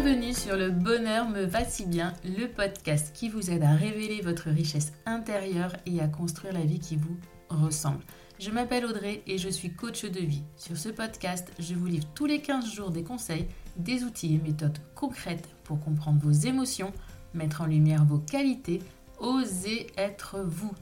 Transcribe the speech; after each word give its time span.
Bienvenue 0.00 0.32
sur 0.32 0.56
Le 0.56 0.70
Bonheur 0.70 1.28
me 1.28 1.42
va 1.42 1.64
si 1.64 1.84
bien, 1.84 2.12
le 2.24 2.46
podcast 2.46 3.12
qui 3.12 3.28
vous 3.28 3.50
aide 3.50 3.64
à 3.64 3.74
révéler 3.74 4.20
votre 4.20 4.48
richesse 4.48 4.92
intérieure 5.06 5.72
et 5.86 6.00
à 6.00 6.06
construire 6.06 6.52
la 6.52 6.60
vie 6.60 6.78
qui 6.78 6.94
vous 6.94 7.16
ressemble. 7.48 8.04
Je 8.38 8.52
m'appelle 8.52 8.86
Audrey 8.86 9.24
et 9.26 9.38
je 9.38 9.48
suis 9.48 9.74
coach 9.74 10.04
de 10.04 10.20
vie. 10.20 10.44
Sur 10.54 10.76
ce 10.76 10.88
podcast, 10.88 11.50
je 11.58 11.74
vous 11.74 11.86
livre 11.86 12.06
tous 12.14 12.26
les 12.26 12.40
15 12.40 12.72
jours 12.72 12.92
des 12.92 13.02
conseils, 13.02 13.48
des 13.76 14.04
outils 14.04 14.36
et 14.36 14.38
méthodes 14.38 14.78
concrètes 14.94 15.48
pour 15.64 15.80
comprendre 15.80 16.20
vos 16.22 16.30
émotions, 16.30 16.92
mettre 17.34 17.62
en 17.62 17.66
lumière 17.66 18.04
vos 18.04 18.18
qualités, 18.18 18.80
oser 19.18 19.88
être 19.96 20.38
vous. 20.46 20.74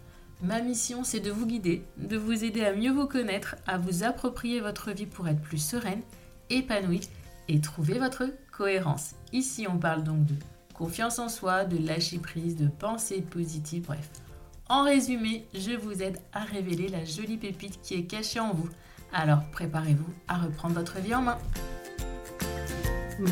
Ma 0.43 0.61
mission, 0.61 1.05
c'est 1.05 1.21
de 1.21 1.31
vous 1.31 1.47
guider, 1.47 1.87
de 1.97 2.19
vous 2.19 2.45
aider 2.45 2.67
à 2.67 2.75
mieux 2.75 2.93
vous 2.93 3.07
connaître, 3.07 3.57
à 3.67 3.79
vous 3.79 4.05
approprier 4.05 4.61
votre 4.61 4.91
vie 4.91 5.07
pour 5.07 5.27
être 5.27 5.41
plus 5.41 5.57
sereine, 5.57 6.03
épanouie 6.51 7.09
et 7.49 7.61
trouver 7.61 7.99
votre 7.99 8.25
cohérence. 8.57 9.15
Ici, 9.33 9.67
on 9.69 9.79
parle 9.79 10.03
donc 10.03 10.25
de 10.25 10.35
confiance 10.73 11.19
en 11.19 11.29
soi, 11.29 11.65
de 11.65 11.85
lâcher 11.85 12.19
prise, 12.19 12.57
de 12.57 12.69
pensée 12.69 13.21
positive, 13.21 13.85
bref. 13.87 14.11
En 14.69 14.83
résumé, 14.83 15.47
je 15.55 15.73
vous 15.73 16.03
aide 16.03 16.19
à 16.33 16.41
révéler 16.41 16.89
la 16.89 17.05
jolie 17.05 17.37
pépite 17.37 17.81
qui 17.83 17.95
est 17.95 18.05
cachée 18.05 18.41
en 18.41 18.53
vous. 18.53 18.69
Alors 19.13 19.43
préparez-vous 19.53 20.13
à 20.27 20.39
reprendre 20.39 20.75
votre 20.75 20.99
vie 20.99 21.15
en 21.15 21.23
main. 21.23 21.39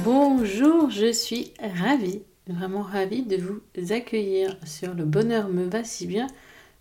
Bonjour, 0.04 0.90
je 0.90 1.12
suis 1.12 1.52
ravie, 1.60 2.22
vraiment 2.46 2.82
ravie 2.82 3.22
de 3.22 3.36
vous 3.36 3.92
accueillir 3.92 4.56
sur 4.64 4.94
Le 4.94 5.04
Bonheur 5.04 5.48
me 5.48 5.64
va 5.64 5.84
si 5.84 6.06
bien 6.06 6.26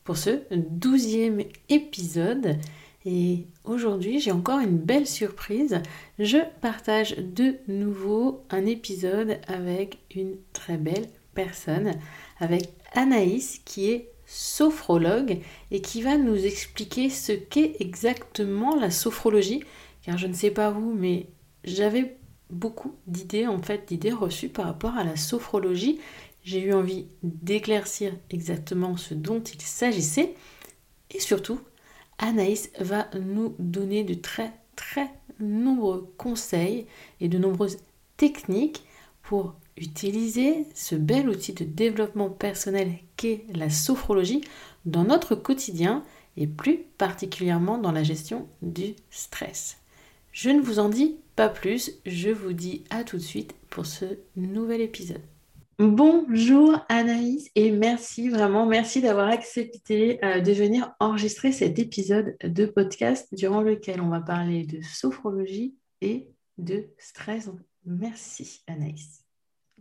pour 0.03 0.17
ce 0.17 0.41
douzième 0.51 1.41
épisode. 1.69 2.57
Et 3.05 3.47
aujourd'hui, 3.65 4.19
j'ai 4.19 4.31
encore 4.31 4.59
une 4.59 4.77
belle 4.77 5.07
surprise. 5.07 5.81
Je 6.19 6.37
partage 6.61 7.17
de 7.17 7.55
nouveau 7.67 8.45
un 8.49 8.65
épisode 8.65 9.39
avec 9.47 9.99
une 10.15 10.37
très 10.53 10.77
belle 10.77 11.09
personne, 11.33 11.93
avec 12.39 12.69
Anaïs 12.93 13.61
qui 13.65 13.89
est 13.89 14.09
sophrologue 14.25 15.39
et 15.71 15.81
qui 15.81 16.01
va 16.01 16.17
nous 16.17 16.45
expliquer 16.45 17.09
ce 17.09 17.33
qu'est 17.33 17.75
exactement 17.79 18.75
la 18.75 18.89
sophrologie. 18.89 19.63
Car 20.03 20.17
je 20.17 20.27
ne 20.27 20.33
sais 20.33 20.51
pas 20.51 20.71
vous, 20.71 20.93
mais 20.93 21.27
j'avais 21.65 22.17
beaucoup 22.49 22.95
d'idées, 23.07 23.47
en 23.47 23.61
fait, 23.61 23.87
d'idées 23.87 24.13
reçues 24.13 24.49
par 24.49 24.65
rapport 24.65 24.95
à 24.95 25.03
la 25.03 25.17
sophrologie. 25.17 25.99
J'ai 26.43 26.61
eu 26.61 26.73
envie 26.73 27.07
d'éclaircir 27.21 28.13
exactement 28.29 28.95
ce 28.95 29.13
dont 29.13 29.41
il 29.41 29.61
s'agissait 29.61 30.35
et 31.11 31.19
surtout 31.19 31.59
Anaïs 32.17 32.71
va 32.79 33.09
nous 33.19 33.55
donner 33.59 34.03
de 34.03 34.13
très 34.13 34.53
très 34.75 35.09
nombreux 35.39 36.13
conseils 36.17 36.85
et 37.19 37.27
de 37.27 37.37
nombreuses 37.37 37.77
techniques 38.17 38.83
pour 39.21 39.55
utiliser 39.77 40.67
ce 40.75 40.95
bel 40.95 41.29
outil 41.29 41.53
de 41.53 41.63
développement 41.63 42.29
personnel 42.29 42.93
qu'est 43.17 43.45
la 43.53 43.69
sophrologie 43.69 44.41
dans 44.85 45.03
notre 45.03 45.35
quotidien 45.35 46.03
et 46.37 46.47
plus 46.47 46.79
particulièrement 46.97 47.77
dans 47.77 47.91
la 47.91 48.03
gestion 48.03 48.47
du 48.61 48.95
stress. 49.09 49.77
Je 50.31 50.49
ne 50.49 50.61
vous 50.61 50.79
en 50.79 50.89
dis 50.89 51.17
pas 51.35 51.49
plus, 51.49 51.91
je 52.05 52.29
vous 52.29 52.53
dis 52.53 52.83
à 52.89 53.03
tout 53.03 53.17
de 53.17 53.21
suite 53.21 53.53
pour 53.69 53.85
ce 53.85 54.05
nouvel 54.35 54.81
épisode. 54.81 55.21
Bonjour 55.79 56.85
Anaïs 56.87 57.49
et 57.55 57.71
merci 57.71 58.29
vraiment, 58.29 58.67
merci 58.67 59.01
d'avoir 59.01 59.29
accepté 59.29 60.23
euh, 60.23 60.39
de 60.39 60.51
venir 60.51 60.93
enregistrer 60.99 61.51
cet 61.51 61.79
épisode 61.79 62.35
de 62.43 62.65
podcast 62.67 63.27
durant 63.31 63.61
lequel 63.61 63.99
on 63.99 64.09
va 64.09 64.21
parler 64.21 64.65
de 64.65 64.81
sophrologie 64.83 65.75
et 66.01 66.29
de 66.59 66.85
stress. 66.99 67.49
Merci 67.85 68.61
Anaïs. 68.67 69.23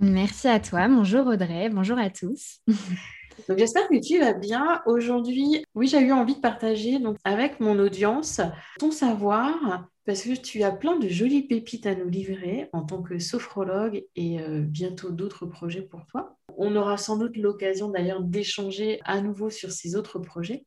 Merci 0.01 0.49
à 0.49 0.61
toi, 0.61 0.89
bonjour 0.89 1.27
Audrey, 1.27 1.69
bonjour 1.69 1.99
à 1.99 2.09
tous. 2.09 2.63
Donc 3.49 3.59
j'espère 3.59 3.89
que 3.89 4.01
tu 4.01 4.21
vas 4.21 4.33
bien. 4.33 4.83
Aujourd'hui, 4.87 5.65
oui, 5.75 5.87
j'ai 5.87 6.01
eu 6.01 6.13
envie 6.13 6.35
de 6.35 6.41
partager 6.41 6.99
donc, 6.99 7.17
avec 7.25 7.61
mon 7.61 7.79
audience 7.79 8.41
ton 8.79 8.91
savoir 8.91 9.89
parce 10.05 10.23
que 10.23 10.35
tu 10.35 10.63
as 10.63 10.73
plein 10.73 10.97
de 10.97 11.09
jolies 11.09 11.47
pépites 11.47 11.87
à 11.87 11.95
nous 11.95 12.09
livrer 12.09 12.69
en 12.73 12.83
tant 12.83 13.03
que 13.03 13.19
sophrologue 13.19 14.05
et 14.17 14.41
euh, 14.41 14.61
bientôt 14.61 15.11
d'autres 15.11 15.47
projets 15.47 15.83
pour 15.83 16.07
toi. 16.07 16.37
On 16.57 16.75
aura 16.75 16.97
sans 16.97 17.17
doute 17.17 17.37
l'occasion 17.37 17.89
d'ailleurs 17.89 18.21
d'échanger 18.21 19.01
à 19.05 19.21
nouveau 19.21 19.49
sur 19.49 19.71
ces 19.71 19.95
autres 19.95 20.19
projets. 20.19 20.67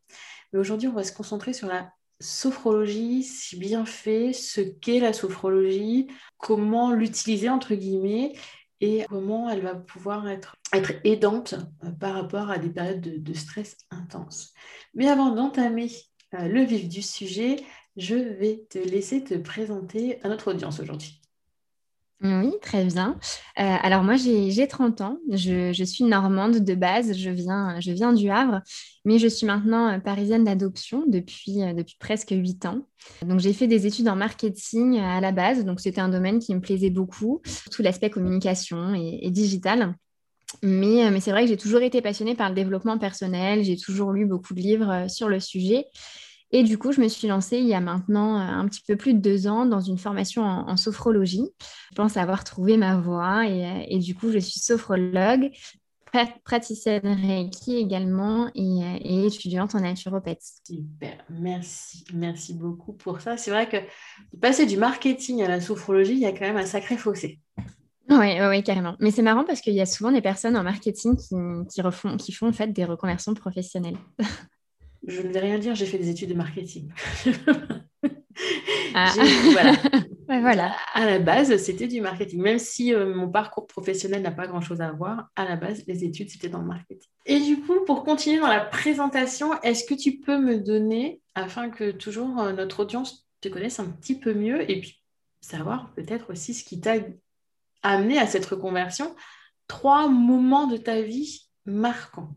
Mais 0.54 0.60
aujourd'hui, 0.60 0.88
on 0.88 0.94
va 0.94 1.04
se 1.04 1.12
concentrer 1.12 1.54
sur 1.54 1.68
la 1.68 1.90
sophrologie, 2.22 3.24
si 3.24 3.58
bien 3.58 3.86
fait, 3.86 4.32
ce 4.32 4.62
qu'est 4.62 5.00
la 5.00 5.12
sophrologie, 5.12 6.08
comment 6.38 6.94
l'utiliser 6.94 7.50
entre 7.50 7.76
guillemets 7.76 8.34
et 8.82 9.06
comment 9.10 9.50
elle 9.50 9.62
va 9.62 9.76
pouvoir 9.76 10.28
être, 10.28 10.56
aidante 11.04 11.56
euh, 11.84 11.92
par 11.92 12.14
rapport 12.14 12.50
à 12.50 12.58
des 12.58 12.70
périodes 12.70 13.24
de, 13.24 13.34
stress 13.34 13.78
intense. 13.92 14.54
Mais 14.94 15.08
avant 15.08 15.32
d'entamer 15.32 15.90
euh, 16.34 16.48
le 16.48 16.62
vif 16.64 16.90
du 16.90 17.02
sujet, 17.02 17.58
je 17.96 18.16
vais 18.16 18.66
te 18.70 18.78
laisser 18.78 19.24
te 19.24 19.36
présenter 19.36 20.22
à 20.24 20.30
notre 20.30 20.52
audience 20.52 20.80
aujourd'hui. 20.80 21.22
Oui, 22.26 22.54
très 22.62 22.86
bien. 22.86 23.20
Euh, 23.60 23.64
alors 23.82 24.04
moi, 24.04 24.16
j'ai 24.16 24.68
30 24.68 25.02
ans. 25.02 25.18
Je, 25.30 25.84
suis 25.84 26.04
normande 26.04 26.60
de 26.60 26.76
base. 26.76 27.16
Je 27.16 27.30
viens, 27.30 27.80
je 27.80 27.92
viens 27.92 28.14
du 28.14 28.30
Havre, 28.30 28.62
mais 29.04 29.20
je 29.20 29.28
suis 29.28 29.46
maintenant 29.46 29.90
euh, 29.90 30.00
parisienne 30.00 30.44
d'adoption 30.44 31.04
depuis, 31.08 31.62
euh, 31.62 31.74
depuis 31.74 31.98
presque 32.00 32.32
8 32.32 32.66
ans. 32.66 32.88
Donc 33.24 33.40
j'ai 33.40 33.54
fait 33.54 33.68
des 33.68 33.86
études 33.86 34.08
en 34.08 34.16
marketing 34.16 35.00
à 35.00 35.22
la 35.22 35.32
base. 35.32 35.66
Donc 35.66 35.80
c'était 35.80 36.02
un 36.02 36.10
domaine 36.10 36.40
qui 36.40 36.56
me 36.56 36.62
plaisait 36.62 36.90
beaucoup, 36.90 37.42
tout 37.72 37.84
l'aspect 37.84 38.10
communication 38.10 38.96
et, 38.96 39.20
et 39.22 39.30
digital. 39.30 39.96
Mais, 40.64 41.12
mais 41.12 41.20
c'est 41.20 41.32
vrai 41.32 41.44
que 41.44 41.50
j'ai 41.50 41.58
toujours 41.58 41.82
été 41.82 42.02
passionnée 42.02 42.36
par 42.36 42.50
le 42.50 42.56
développement 42.56 42.98
personnel. 42.98 43.64
J'ai 43.64 43.78
toujours 43.78 44.12
lu 44.12 44.26
beaucoup 44.26 44.54
de 44.54 44.62
livres 44.62 45.06
sur 45.10 45.30
le 45.30 45.40
sujet. 45.40 45.86
Et 46.52 46.64
du 46.64 46.78
coup, 46.78 46.92
je 46.92 47.02
me 47.02 47.08
suis 47.08 47.28
lancée 47.28 47.58
il 47.58 47.66
y 47.66 47.74
a 47.74 47.82
maintenant 47.82 48.38
euh, 48.38 48.42
un 48.42 48.68
petit 48.68 48.82
peu 48.88 48.96
plus 48.96 49.14
de 49.14 49.20
deux 49.20 49.48
ans 49.48 49.66
dans 49.66 49.82
une 49.82 49.98
formation 49.98 50.44
en, 50.44 50.78
sophrologie. 50.78 51.50
Je 51.92 51.96
pense 51.96 52.18
avoir 52.18 52.44
trouvé 52.44 52.78
ma 52.78 52.98
voie 52.98 53.48
et, 53.48 53.66
euh, 53.66 53.84
et 53.88 54.00
du 54.00 54.16
coup, 54.16 54.32
je 54.32 54.40
suis 54.40 54.60
sophrologue, 54.60 55.52
praticienne 56.44 57.06
Reiki 57.06 57.76
également 57.76 58.50
et, 58.56 58.84
euh, 58.84 58.98
et, 59.02 59.26
étudiante 59.26 59.76
en 59.76 59.82
naturopathie. 59.82 60.62
Super, 60.66 61.18
merci, 61.30 62.06
merci 62.14 62.54
beaucoup 62.54 62.94
pour 62.94 63.22
ça. 63.22 63.38
C'est 63.38 63.52
vrai 63.52 63.68
que 63.68 63.78
passer 64.40 64.66
du 64.66 64.78
marketing 64.78 65.44
à 65.44 65.48
la 65.48 65.60
sophrologie, 65.60 66.14
il 66.14 66.20
y 66.20 66.26
a 66.26 66.32
quand 66.32 66.46
même 66.46 66.58
un 66.58 66.66
sacré 66.66 66.98
fossé. 66.98 67.40
Oui, 68.08 68.38
oui, 68.40 68.64
carrément. 68.64 68.96
Mais 69.00 69.10
c'est 69.10 69.24
marrant 69.24 69.44
parce 69.44 69.62
qu'il 69.62 69.74
y 69.74 69.82
a 69.82 69.86
souvent 69.88 70.12
des 70.12 70.22
personnes 70.22 70.56
en 70.56 70.64
marketing 70.64 71.18
qui, 71.18 71.36
qui, 71.74 71.82
refont, 71.82 72.18
qui 72.18 72.32
font 72.32 72.48
en 72.48 72.54
fait 72.54 72.72
des 72.72 72.86
reconversions 72.86 73.34
professionnelles. 73.34 73.98
je 75.08 75.22
ne 75.22 75.32
vais 75.32 75.40
rien 75.40 75.60
dire, 75.60 75.76
j'ai 75.76 75.86
fait 75.86 75.98
des 75.98 76.10
études 76.10 76.30
de 76.30 76.36
marketing. 76.36 76.92
Ah. 78.94 79.14
voilà. 80.28 80.76
À 80.94 81.06
la 81.06 81.20
base, 81.20 81.56
c'était 81.58 81.88
du 81.88 82.02
marketing. 82.02 82.42
Même 82.42 82.60
si 82.60 82.94
euh, 82.94 83.14
mon 83.14 83.30
parcours 83.30 83.68
professionnel 83.68 84.22
n'a 84.22 84.32
pas 84.32 84.48
grand-chose 84.48 84.82
à 84.82 84.92
voir, 84.92 85.30
à 85.36 85.46
la 85.46 85.56
base, 85.56 85.84
les 85.88 86.04
études, 86.04 86.30
c'était 86.30 86.50
dans 86.50 86.60
le 86.60 86.68
marketing. 86.68 87.10
Et 87.26 87.40
du 87.40 87.62
coup, 87.62 87.84
pour 87.86 88.04
continuer 88.04 88.40
dans 88.40 88.48
la 88.48 88.62
présentation, 88.62 89.60
est-ce 89.62 89.84
que 89.84 89.94
tu 89.94 90.20
peux 90.20 90.38
me 90.38 90.58
donner, 90.58 91.22
afin 91.36 91.70
que 91.70 91.92
toujours 91.92 92.40
euh, 92.40 92.54
notre 92.54 92.82
audience 92.82 93.28
te 93.42 93.50
connaisse 93.50 93.80
un 93.80 93.86
petit 93.86 94.18
peu 94.18 94.34
mieux, 94.34 94.70
et 94.70 94.80
puis 94.80 95.02
savoir 95.42 95.94
peut-être 95.94 96.32
aussi 96.32 96.54
ce 96.54 96.64
qui 96.64 96.80
t'a 96.80 96.96
amené 97.84 98.18
à 98.18 98.28
cette 98.28 98.46
reconversion, 98.46 99.16
trois 99.68 100.08
moments 100.08 100.68
de 100.68 100.78
ta 100.78 101.02
vie 101.02 101.50
marquants? 101.66 102.34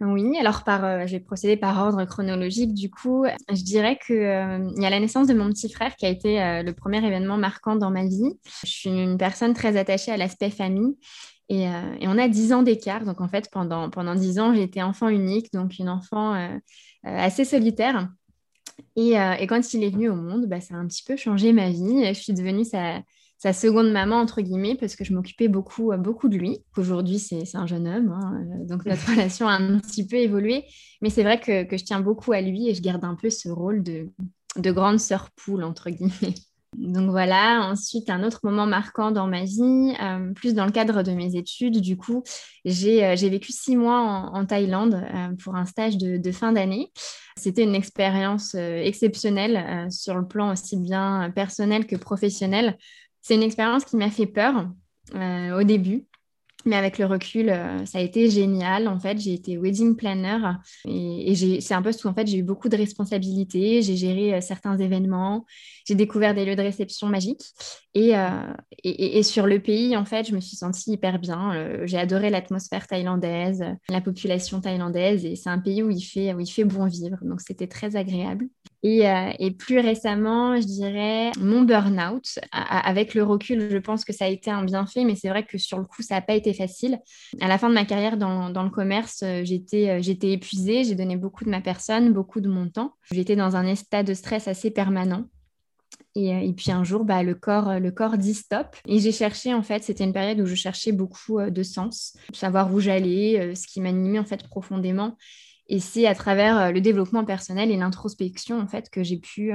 Oui, 0.00 0.38
alors 0.38 0.62
euh, 0.66 1.06
je 1.06 1.12
vais 1.12 1.20
procéder 1.20 1.58
par 1.58 1.78
ordre 1.78 2.04
chronologique. 2.06 2.72
Du 2.72 2.90
coup, 2.90 3.26
je 3.50 3.62
dirais 3.62 3.98
qu'il 4.04 4.16
euh, 4.16 4.70
y 4.76 4.86
a 4.86 4.90
la 4.90 4.98
naissance 4.98 5.26
de 5.26 5.34
mon 5.34 5.50
petit 5.50 5.70
frère 5.70 5.94
qui 5.96 6.06
a 6.06 6.08
été 6.08 6.42
euh, 6.42 6.62
le 6.62 6.72
premier 6.72 7.04
événement 7.04 7.36
marquant 7.36 7.76
dans 7.76 7.90
ma 7.90 8.06
vie. 8.06 8.38
Je 8.64 8.70
suis 8.70 8.90
une 8.90 9.18
personne 9.18 9.52
très 9.52 9.76
attachée 9.76 10.10
à 10.10 10.16
l'aspect 10.16 10.50
famille. 10.50 10.96
Et, 11.50 11.66
on 12.02 12.16
a 12.16 12.28
dix 12.28 12.52
ans 12.52 12.62
d'écart. 12.62 13.04
Donc, 13.04 13.20
en 13.20 13.28
fait, 13.28 13.50
pendant, 13.50 13.90
pendant 13.90 14.14
10 14.14 14.38
ans, 14.38 14.52
été 14.52 14.84
enfant 14.84 15.08
unique, 15.08 15.52
donc 15.52 15.80
une 15.80 15.88
enfant 15.88 16.48
assez 17.02 17.44
solitaire. 17.44 18.08
Et, 18.94 19.14
quand 19.48 19.74
il 19.74 19.82
est 19.82 19.90
venu 19.90 20.08
au 20.08 20.14
monde, 20.14 20.46
bah, 20.46 20.60
ça 20.60 20.74
a 20.74 20.76
un 20.76 20.86
petit 20.86 21.02
peu 21.02 21.16
changé 21.16 21.52
ma 21.52 21.70
vie. 21.70 22.06
Je 22.06 22.20
suis 22.20 22.34
devenue 22.34 22.64
sa, 22.64 23.02
sa 23.40 23.54
seconde 23.54 23.90
maman, 23.90 24.16
entre 24.16 24.42
guillemets, 24.42 24.74
parce 24.74 24.96
que 24.96 25.02
je 25.02 25.14
m'occupais 25.14 25.48
beaucoup, 25.48 25.92
euh, 25.92 25.96
beaucoup 25.96 26.28
de 26.28 26.36
lui. 26.36 26.58
Aujourd'hui, 26.76 27.18
c'est 27.18 27.56
un 27.56 27.66
jeune 27.66 27.88
homme, 27.88 28.10
hein, 28.10 28.34
euh, 28.34 28.66
donc 28.66 28.84
notre 28.84 29.06
relation 29.10 29.48
a 29.48 29.52
un 29.52 29.78
petit 29.78 30.06
peu 30.06 30.16
évolué. 30.16 30.66
Mais 31.00 31.08
c'est 31.08 31.22
vrai 31.22 31.40
que, 31.40 31.66
je 31.74 31.82
tiens 31.82 32.00
beaucoup 32.00 32.32
à 32.32 32.42
lui 32.42 32.68
et 32.68 32.74
je 32.74 32.82
garde 32.82 33.02
un 33.02 33.14
peu 33.14 33.30
ce 33.30 33.48
rôle 33.48 33.82
de, 33.82 34.10
grande 34.56 35.00
sœur 35.00 35.30
poule, 35.30 35.64
entre 35.64 35.88
guillemets. 35.88 36.34
Donc 36.76 37.10
voilà, 37.10 37.68
ensuite 37.68 38.10
un 38.10 38.22
autre 38.22 38.40
moment 38.44 38.64
marquant 38.64 39.10
dans 39.10 39.26
ma 39.26 39.42
vie, 39.42 39.92
euh, 40.00 40.32
plus 40.34 40.54
dans 40.54 40.66
le 40.66 40.70
cadre 40.70 41.02
de 41.02 41.10
mes 41.10 41.34
études, 41.34 41.80
du 41.80 41.96
coup, 41.96 42.22
j'ai 42.64 43.16
vécu 43.16 43.50
six 43.50 43.74
mois 43.74 43.98
en, 44.32 44.46
Thaïlande 44.46 45.02
pour 45.42 45.56
un 45.56 45.66
stage 45.66 45.98
de, 45.98 46.16
de 46.16 46.30
fin 46.30 46.52
d'année. 46.52 46.92
C'était 47.36 47.64
une 47.64 47.74
expérience 47.74 48.54
exceptionnelle 48.54 49.90
sur 49.90 50.14
le 50.14 50.28
plan 50.28 50.52
aussi 50.52 50.76
bien 50.76 51.32
personnel 51.34 51.88
que 51.88 51.96
professionnel 51.96 52.76
c'est 53.22 53.34
une 53.34 53.42
expérience 53.42 53.84
qui 53.84 53.96
m'a 53.96 54.10
fait 54.10 54.26
peur 54.26 54.68
au 55.14 55.62
début. 55.64 56.06
Mais 56.66 56.76
avec 56.76 56.98
le 56.98 57.06
recul, 57.06 57.48
euh, 57.48 57.84
ça 57.86 57.98
a 57.98 58.00
été 58.02 58.28
génial. 58.28 58.86
En 58.86 58.98
fait, 58.98 59.18
j'ai 59.18 59.32
été 59.32 59.56
wedding 59.56 59.96
planner 59.96 60.38
et, 60.86 61.60
c'est 61.60 61.74
un 61.74 61.82
poste 61.82 62.04
où 62.04 62.08
en 62.08 62.14
fait 62.14 62.26
j'ai 62.26 62.38
eu 62.38 62.42
beaucoup 62.42 62.68
de 62.68 62.76
responsabilités. 62.76 63.82
J'ai 63.82 63.96
géré 63.96 64.34
euh, 64.34 64.40
certains 64.40 64.76
événements, 64.76 65.46
j'ai 65.86 65.94
découvert 65.94 66.34
des 66.34 66.44
lieux 66.44 66.56
de 66.56 66.62
réception 66.62 67.06
magiques 67.06 67.44
euh, 67.96 68.52
et, 68.84 69.18
et, 69.18 69.22
sur 69.22 69.46
le 69.46 69.60
pays, 69.60 69.96
en 69.96 70.04
fait, 70.04 70.28
je 70.28 70.34
me 70.34 70.40
suis 70.40 70.56
sentie 70.56 70.92
hyper 70.92 71.18
bien. 71.18 71.86
j'ai 71.86 71.98
adoré 71.98 72.30
l'atmosphère 72.30 72.86
thaïlandaise, 72.86 73.64
la 73.88 74.00
population 74.00 74.60
thaïlandaise 74.60 75.24
et 75.24 75.36
c'est 75.36 75.50
un 75.50 75.58
pays 75.58 75.82
où 75.82 75.90
il 75.90 76.02
fait 76.02 76.34
où 76.34 76.40
il 76.40 76.50
fait 76.50 76.64
bon 76.64 76.86
vivre. 76.86 77.18
Donc 77.22 77.40
c'était 77.40 77.68
très 77.68 77.96
agréable. 77.96 78.48
Et, 78.82 79.02
et, 79.38 79.50
plus 79.50 79.78
récemment, 79.78 80.56
je 80.56 80.66
dirais 80.66 81.32
mon 81.38 81.62
burn-out. 81.62 82.38
Avec 82.52 83.14
le 83.14 83.22
recul, 83.22 83.68
je 83.70 83.78
pense 83.78 84.04
que 84.04 84.12
ça 84.12 84.24
a 84.24 84.28
été 84.28 84.50
un 84.50 84.64
bienfait, 84.64 85.04
mais 85.04 85.14
c'est 85.14 85.28
vrai 85.28 85.44
que 85.44 85.58
sur 85.58 85.78
le 85.78 85.84
coup, 85.84 86.02
ça 86.02 86.14
n'a 86.14 86.22
pas 86.22 86.34
été 86.34 86.54
facile. 86.54 86.98
À 87.40 87.48
la 87.48 87.58
fin 87.58 87.68
de 87.68 87.74
ma 87.74 87.84
carrière 87.84 88.16
dans, 88.16 88.62
le 88.62 88.70
commerce, 88.70 89.22
euh, 89.22 89.42
j'étais, 89.44 89.90
euh, 89.90 90.02
j'étais 90.02 90.32
épuisée, 90.32 90.84
j'ai 90.84 90.94
donné 90.94 91.16
beaucoup 91.16 91.44
de 91.44 91.50
ma 91.50 91.60
personne, 91.60 92.12
beaucoup 92.12 92.40
de 92.40 92.48
mon 92.48 92.68
temps. 92.68 92.94
J'étais 93.12 93.36
dans 93.36 93.56
un 93.56 93.66
état 93.66 94.02
de 94.02 94.14
stress 94.14 94.48
assez 94.48 94.70
permanent. 94.70 95.24
Et, 96.14 96.34
euh, 96.34 96.52
puis 96.52 96.72
un 96.72 96.84
jour, 96.84 97.04
bah, 97.04 97.22
le, 97.22 97.34
corps, 97.34 97.78
le 97.78 97.90
corps 97.90 98.18
dit 98.18 98.34
stop. 98.34 98.76
Et 98.86 98.98
j'ai 98.98 99.12
cherché, 99.12 99.54
en 99.54 99.62
fait, 99.62 99.82
c'était 99.84 100.04
une 100.04 100.12
période 100.12 100.40
où 100.40 100.46
je 100.46 100.54
cherchais 100.54 100.92
beaucoup 100.92 101.40
de 101.40 101.62
sens, 101.62 102.16
savoir 102.32 102.72
où 102.72 102.80
j'allais, 102.80 103.54
ce 103.54 103.66
qui 103.66 103.80
m'animait 103.80 104.18
en 104.18 104.24
fait 104.24 104.42
profondément. 104.48 105.16
Et 105.70 105.80
c'est 105.80 106.06
à 106.06 106.14
travers 106.14 106.72
le 106.72 106.80
développement 106.80 107.24
personnel 107.24 107.70
et 107.70 107.76
l'introspection, 107.76 108.60
en 108.60 108.66
fait, 108.66 108.90
que 108.90 109.02
j'ai 109.02 109.16
pu 109.16 109.52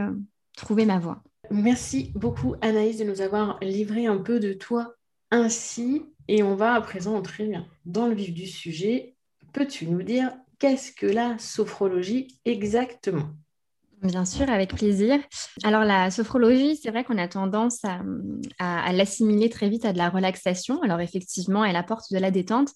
trouver 0.56 0.86
ma 0.86 0.98
voie. 0.98 1.22
Merci 1.52 2.12
beaucoup, 2.16 2.56
Anaïs, 2.62 2.98
de 2.98 3.04
nous 3.04 3.22
avoir 3.22 3.60
livré 3.62 4.08
un 4.08 4.18
peu 4.18 4.40
de 4.40 4.54
toi 4.54 4.96
ainsi. 5.30 6.06
Et 6.28 6.42
on 6.42 6.56
va 6.56 6.74
à 6.74 6.82
présent 6.82 7.16
entrer 7.16 7.52
dans 7.86 8.08
le 8.08 8.16
vif 8.16 8.34
du 8.34 8.48
sujet. 8.48 9.16
Peux-tu 9.54 9.88
nous 9.88 10.02
dire 10.02 10.32
qu'est-ce 10.58 10.92
que 10.92 11.06
la 11.06 11.38
sophrologie 11.38 12.40
exactement? 12.46 13.30
Bien 14.02 14.26
sûr, 14.26 14.50
avec 14.50 14.76
plaisir. 14.76 15.20
Alors 15.64 15.84
la 15.84 16.12
sophrologie, 16.12 16.76
c'est 16.76 16.92
vrai 16.92 17.04
qu'on 17.04 17.18
a 17.18 17.28
tendance 17.28 17.80
à, 18.60 18.94
l'assimiler 18.94 19.50
très 19.50 19.70
vite 19.70 19.86
à 19.86 19.94
de 19.94 19.98
la 19.98 20.10
relaxation. 20.10 20.82
Alors 20.84 21.00
effectivement, 21.00 21.66
elle 21.66 21.76
apporte 21.76 22.12
de 22.12 22.18
la 22.18 22.30
détente, 22.30 22.70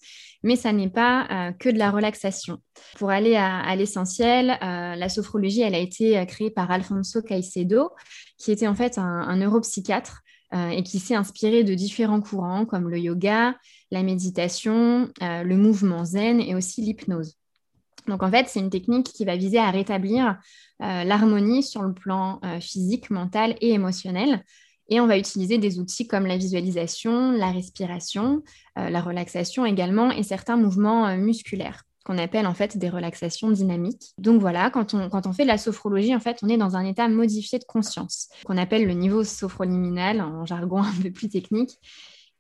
mais 0.44 0.56
ça 0.56 0.72
n'est 0.72 0.90
pas 0.90 1.28
euh, 1.30 1.52
que 1.52 1.70
de 1.70 1.78
la 1.78 1.92
relaxation. 1.92 2.58
Pour 2.98 3.12
aller 3.12 3.36
à, 3.36 3.76
l'essentiel, 3.76 4.58
euh, 4.64 4.96
la 4.96 5.10
sophrologie, 5.10 5.62
elle 5.62 5.76
a 5.76 5.80
été 5.80 6.18
euh, 6.18 6.26
créée 6.26 6.52
par 6.52 6.72
Alfonso 6.72 7.22
Caicedo, 7.22 7.92
qui 8.38 8.52
était 8.52 8.68
en 8.68 8.76
fait 8.76 8.98
un, 8.98 9.36
neuropsychiatre 9.36 10.22
et 10.52 10.82
qui 10.82 10.98
s'est 10.98 11.14
inspiré 11.14 11.64
de 11.64 11.76
différents 11.76 12.22
courants 12.22 12.66
comme 12.66 12.90
le 12.90 12.98
yoga, 12.98 13.56
la 13.92 14.02
méditation, 14.02 15.08
le 15.22 15.56
mouvement 15.56 16.06
zen 16.06 16.42
et 16.42 16.56
aussi 16.56 16.82
l'hypnose. 16.82 17.38
Donc 18.10 18.24
en 18.24 18.32
fait, 18.32 18.48
c'est 18.50 18.60
une 18.60 18.70
technique 18.70 19.08
qui 19.08 19.24
va 19.24 19.38
viser 19.38 19.60
à 19.60 19.72
rétablir 19.72 20.38
euh, 20.82 21.04
l'harmonie 21.04 21.64
sur 21.64 21.84
le 21.84 21.94
plan 21.94 22.42
physique, 22.60 23.10
mental 23.10 23.56
et 23.62 23.72
émotionnel. 23.72 24.44
Et 24.90 25.00
on 25.00 25.08
va 25.08 25.18
utiliser 25.18 25.60
des 25.60 25.80
outils 25.80 26.08
comme 26.08 26.26
la 26.26 26.38
visualisation, 26.38 27.32
la 27.32 27.52
respiration, 27.52 28.42
la 28.76 29.02
relaxation 29.02 29.64
également 29.66 30.10
et 30.10 30.24
certains 30.24 30.58
mouvements 30.58 31.16
musculaires 31.16 31.84
qu'on 32.10 32.18
appelle 32.18 32.48
en 32.48 32.56
fait 32.56 32.78
des 32.78 32.90
relaxations 32.90 33.52
dynamiques. 33.52 34.14
Donc 34.18 34.42
voilà, 34.42 34.72
quand 34.72 34.96
on, 34.96 35.10
quand 35.10 35.28
on 35.28 35.34
fait 35.34 35.44
de 35.44 35.48
la 35.48 35.60
sophrologie, 35.60 36.16
en 36.16 36.20
fait, 36.20 36.40
on 36.42 36.50
est 36.50 36.58
dans 36.58 36.76
un 36.76 36.84
état 36.84 37.08
modifié 37.08 37.60
de 37.60 37.66
conscience, 37.66 38.30
qu'on 38.46 38.58
appelle 38.58 38.88
le 38.88 38.94
niveau 38.94 39.24
sophroliminal 39.24 40.20
en 40.22 40.44
jargon 40.44 40.78
un 40.84 40.94
peu 41.04 41.12
plus 41.12 41.30
technique. 41.30 41.78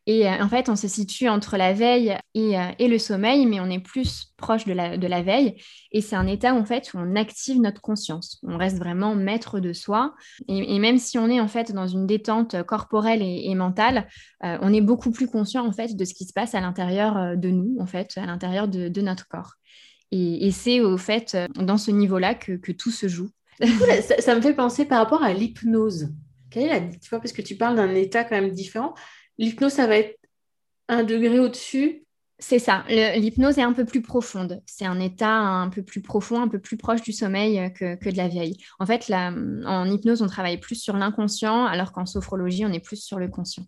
Et 0.10 0.28
euh, 0.28 0.44
en 0.44 0.50
fait, 0.50 0.70
on 0.70 0.76
se 0.76 0.88
situe 0.88 1.30
entre 1.30 1.56
la 1.56 1.72
veille 1.72 2.18
euh, 2.36 2.72
et, 2.80 2.88
le 2.88 2.98
sommeil, 2.98 3.46
mais 3.46 3.60
on 3.60 3.70
est 3.70 3.80
plus 3.80 4.34
proche 4.38 4.66
de 4.66 4.74
la, 4.74 5.22
veille. 5.22 5.62
Et 5.92 6.02
c'est 6.02 6.16
un 6.16 6.26
état 6.26 6.56
en 6.56 6.66
fait, 6.66 6.92
où 6.96 6.98
on 6.98 7.16
active 7.16 7.62
notre 7.62 7.80
conscience. 7.80 8.40
On 8.42 8.58
reste 8.58 8.80
vraiment 8.80 9.14
maître 9.14 9.60
de 9.60 9.72
soi. 9.72 10.16
Et, 10.48 10.80
même 10.80 10.98
si 10.98 11.20
on 11.20 11.30
est 11.30 11.40
en 11.40 11.48
fait 11.48 11.74
dans 11.74 11.86
une 11.86 12.08
détente 12.08 12.64
corporelle 12.64 13.22
et, 13.22 13.54
mentale, 13.54 14.08
euh, 14.44 14.58
on 14.62 14.74
est 14.74 14.82
beaucoup 14.82 15.12
plus 15.12 15.28
conscient 15.28 15.64
en 15.64 15.72
fait 15.72 15.96
de 15.96 16.06
ce 16.06 16.16
qui 16.16 16.26
se 16.26 16.34
passe 16.34 16.56
à 16.56 16.60
l'intérieur 16.60 17.38
de 17.38 17.50
nous, 17.50 17.78
en 17.80 17.86
fait, 17.86 18.18
à 18.18 18.26
l'intérieur 18.26 18.68
de, 18.68 19.02
notre 19.02 19.28
corps. 19.28 19.54
Et, 20.12 20.50
c'est 20.50 20.82
au 20.82 20.98
fait 20.98 21.38
dans 21.54 21.78
ce 21.78 21.92
niveau-là 21.92 22.34
que, 22.34 22.72
tout 22.72 22.90
se 22.90 23.08
joue. 23.08 23.30
ça, 24.18 24.36
me 24.36 24.42
fait 24.42 24.56
penser 24.56 24.86
par 24.86 24.98
rapport 24.98 25.22
à 25.22 25.34
l'hypnose. 25.34 26.10
Tu 26.52 26.62
vois, 27.12 27.20
parce 27.20 27.32
que 27.32 27.44
tu 27.44 27.58
parles 27.58 27.76
d'un 27.76 27.94
état 27.94 28.24
quand 28.24 28.42
même 28.42 28.50
différent. 28.50 28.96
L'hypnose, 29.40 29.74
ça 29.74 29.88
va 29.88 29.98
être 29.98 30.20
un 30.90 31.04
degré 31.04 31.40
au-dessus? 31.40 32.04
C'est 32.38 32.60
ça. 32.60 32.86
L'hypnose 32.88 33.58
est 33.58 33.64
un 33.64 33.74
peu 33.74 33.86
plus 33.86 34.02
profonde. 34.02 34.62
C'est 34.66 34.86
un 34.86 35.00
état 35.00 35.34
un 35.34 35.70
peu 35.70 35.82
plus 35.82 36.02
profond, 36.02 36.42
un 36.42 36.48
peu 36.48 36.60
plus 36.60 36.78
proche 36.78 37.02
du 37.02 37.12
sommeil 37.12 37.74
que, 37.74 38.10
de 38.10 38.18
la 38.18 38.28
veille. 38.28 38.58
En 38.80 38.86
fait, 38.86 39.12
en 39.12 39.86
hypnose, 39.90 40.22
on 40.22 40.28
travaille 40.28 40.58
plus 40.58 40.76
sur 40.76 40.96
l'inconscient, 40.96 41.66
alors 41.66 41.92
qu'en 41.92 42.06
sophrologie, 42.06 42.66
on 42.66 42.72
est 42.72 42.80
plus 42.80 43.02
sur 43.02 43.18
le 43.18 43.28
conscient. 43.28 43.66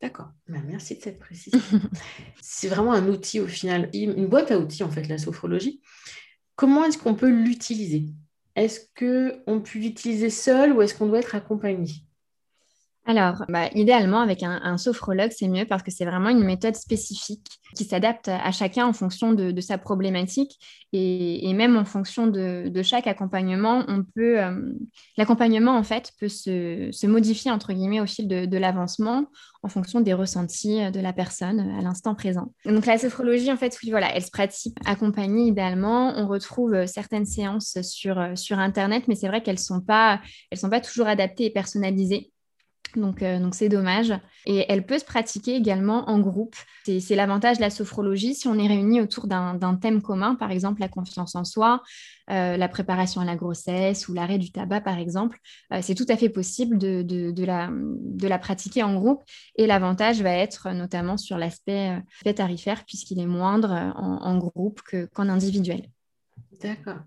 D'accord. 0.00 0.28
Bah, 0.48 0.58
merci 0.66 0.96
de 0.96 1.02
cette 1.02 1.18
précision. 1.18 1.60
c'est 2.40 2.68
vraiment 2.68 2.92
un 2.92 3.08
outil 3.08 3.40
au 3.40 3.46
final, 3.46 3.90
une 3.94 4.26
boîte 4.26 4.50
à 4.50 4.58
outils 4.58 4.84
en 4.84 4.90
fait, 4.90 5.08
la 5.08 5.18
sophrologie. 5.18 5.80
Comment 6.56 6.84
est-ce 6.84 6.98
qu'on 6.98 7.14
peut 7.14 7.30
l'utiliser? 7.30 8.06
Est-ce 8.56 8.80
qu'on 8.96 9.60
peut 9.60 9.78
l'utiliser 9.78 10.30
seul 10.30 10.72
ou 10.72 10.82
est-ce 10.82 10.94
qu'on 10.94 11.06
doit 11.06 11.18
être 11.18 11.34
accompagné? 11.34 12.04
Alors, 13.06 13.44
bah, 13.50 13.68
idéalement, 13.74 14.20
avec 14.20 14.42
un, 14.42 14.78
sophrologue, 14.78 15.30
c'est 15.30 15.48
mieux 15.48 15.66
parce 15.66 15.82
que 15.82 15.90
c'est 15.90 16.06
vraiment 16.06 16.30
une 16.30 16.42
méthode 16.42 16.74
spécifique 16.74 17.60
qui 17.76 17.84
s'adapte 17.84 18.28
à 18.28 18.50
chacun 18.50 18.86
en 18.86 18.94
fonction 18.94 19.32
de, 19.32 19.60
sa 19.60 19.76
problématique 19.76 20.58
et, 20.92 21.52
même 21.52 21.76
en 21.76 21.84
fonction 21.84 22.26
de, 22.26 22.82
chaque 22.82 23.06
accompagnement. 23.06 23.84
On 23.88 24.04
peut, 24.04 24.42
euh, 24.42 24.72
l'accompagnement 25.18 25.76
en 25.76 25.82
fait 25.82 26.12
peut 26.18 26.28
se, 26.28 27.06
modifier 27.06 27.50
entre 27.50 27.74
guillemets 27.74 28.00
au 28.00 28.06
fil 28.06 28.26
de, 28.26 28.56
l'avancement 28.56 29.26
en 29.62 29.68
fonction 29.68 30.00
des 30.00 30.14
ressentis 30.14 30.90
de 30.90 31.00
la 31.00 31.12
personne 31.12 31.60
à 31.78 31.82
l'instant 31.82 32.14
présent. 32.14 32.52
Donc 32.64 32.86
la 32.86 32.96
sophrologie, 32.96 33.52
en 33.52 33.56
fait, 33.56 33.76
voilà, 33.88 34.14
elle 34.14 34.22
se 34.22 34.30
pratique 34.30 34.76
accompagnée 34.86 35.48
idéalement. 35.48 36.14
On 36.16 36.26
retrouve 36.26 36.86
certaines 36.86 37.26
séances 37.26 37.78
sur, 37.82 38.32
sur 38.34 38.58
Internet, 38.58 39.04
mais 39.08 39.14
c'est 39.14 39.28
vrai 39.28 39.42
qu'elles 39.42 39.56
ne 39.56 39.60
sont, 39.60 39.82
sont 40.54 40.70
pas 40.70 40.80
toujours 40.80 41.06
adaptées 41.06 41.46
et 41.46 41.50
personnalisées. 41.50 42.30
Euh, 42.96 43.38
donc, 43.38 43.54
c'est 43.54 43.68
dommage. 43.68 44.12
Et 44.46 44.66
elle 44.68 44.84
peut 44.84 44.98
se 44.98 45.04
pratiquer 45.04 45.54
également 45.54 46.08
en 46.08 46.18
groupe. 46.18 46.56
C'est 46.84 47.14
l'avantage 47.14 47.56
de 47.56 47.62
la 47.62 47.70
sophrologie 47.70 48.34
si 48.34 48.46
on 48.48 48.58
est 48.58 48.66
réunis 48.66 49.00
autour 49.00 49.26
d'un 49.26 49.78
thème 49.80 50.02
commun, 50.02 50.34
par 50.34 50.50
exemple 50.50 50.80
la 50.80 50.88
confiance 50.88 51.34
en 51.34 51.44
soi, 51.44 51.82
euh, 52.30 52.56
la 52.56 52.68
préparation 52.68 53.20
à 53.20 53.24
la 53.24 53.36
grossesse 53.36 54.08
ou 54.08 54.14
l'arrêt 54.14 54.38
du 54.38 54.52
tabac, 54.52 54.82
par 54.82 54.98
exemple. 54.98 55.38
Euh, 55.72 55.78
c'est 55.82 55.94
tout 55.94 56.06
à 56.08 56.16
fait 56.16 56.28
possible 56.28 56.76
de, 56.76 57.44
la, 57.44 58.38
pratiquer 58.38 58.82
en 58.82 58.94
groupe. 58.94 59.22
Et 59.56 59.66
l'avantage 59.66 60.20
va 60.20 60.32
être 60.32 60.70
notamment 60.72 61.16
sur 61.16 61.38
l'aspect 61.38 62.02
tarifaire, 62.36 62.84
puisqu'il 62.84 63.20
est 63.20 63.26
moindre 63.26 63.70
en, 63.96 64.36
groupe 64.36 64.82
qu'en 65.14 65.28
individuel. 65.28 65.88
D'accord. 66.60 66.98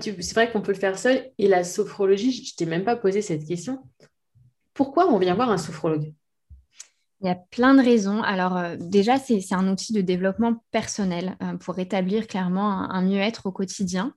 C'est 0.00 0.34
vrai 0.34 0.50
qu'on 0.50 0.62
peut 0.62 0.72
le 0.72 0.78
faire 0.78 0.98
seul. 0.98 1.30
Et 1.38 1.48
la 1.48 1.64
sophrologie, 1.64 2.32
je 2.32 2.52
ne 2.52 2.56
t'ai 2.56 2.66
même 2.66 2.84
pas 2.84 2.96
posé 2.96 3.22
cette 3.22 3.46
question 3.46 3.78
pourquoi 4.82 5.06
on 5.06 5.18
vient 5.20 5.36
voir 5.36 5.48
un 5.48 5.58
sophrologue? 5.58 6.12
Il 7.20 7.28
y 7.28 7.30
a 7.30 7.36
plein 7.36 7.76
de 7.76 7.80
raisons. 7.80 8.20
Alors 8.20 8.56
euh, 8.56 8.74
déjà, 8.80 9.16
c'est 9.16 9.40
un 9.52 9.68
outil 9.68 9.92
de 9.92 10.00
développement 10.00 10.64
personnel 10.72 11.36
euh, 11.40 11.56
pour 11.56 11.76
rétablir 11.76 12.26
clairement 12.26 12.90
un, 12.90 13.00
mieux-être 13.02 13.46
au 13.46 13.52
quotidien. 13.52 14.12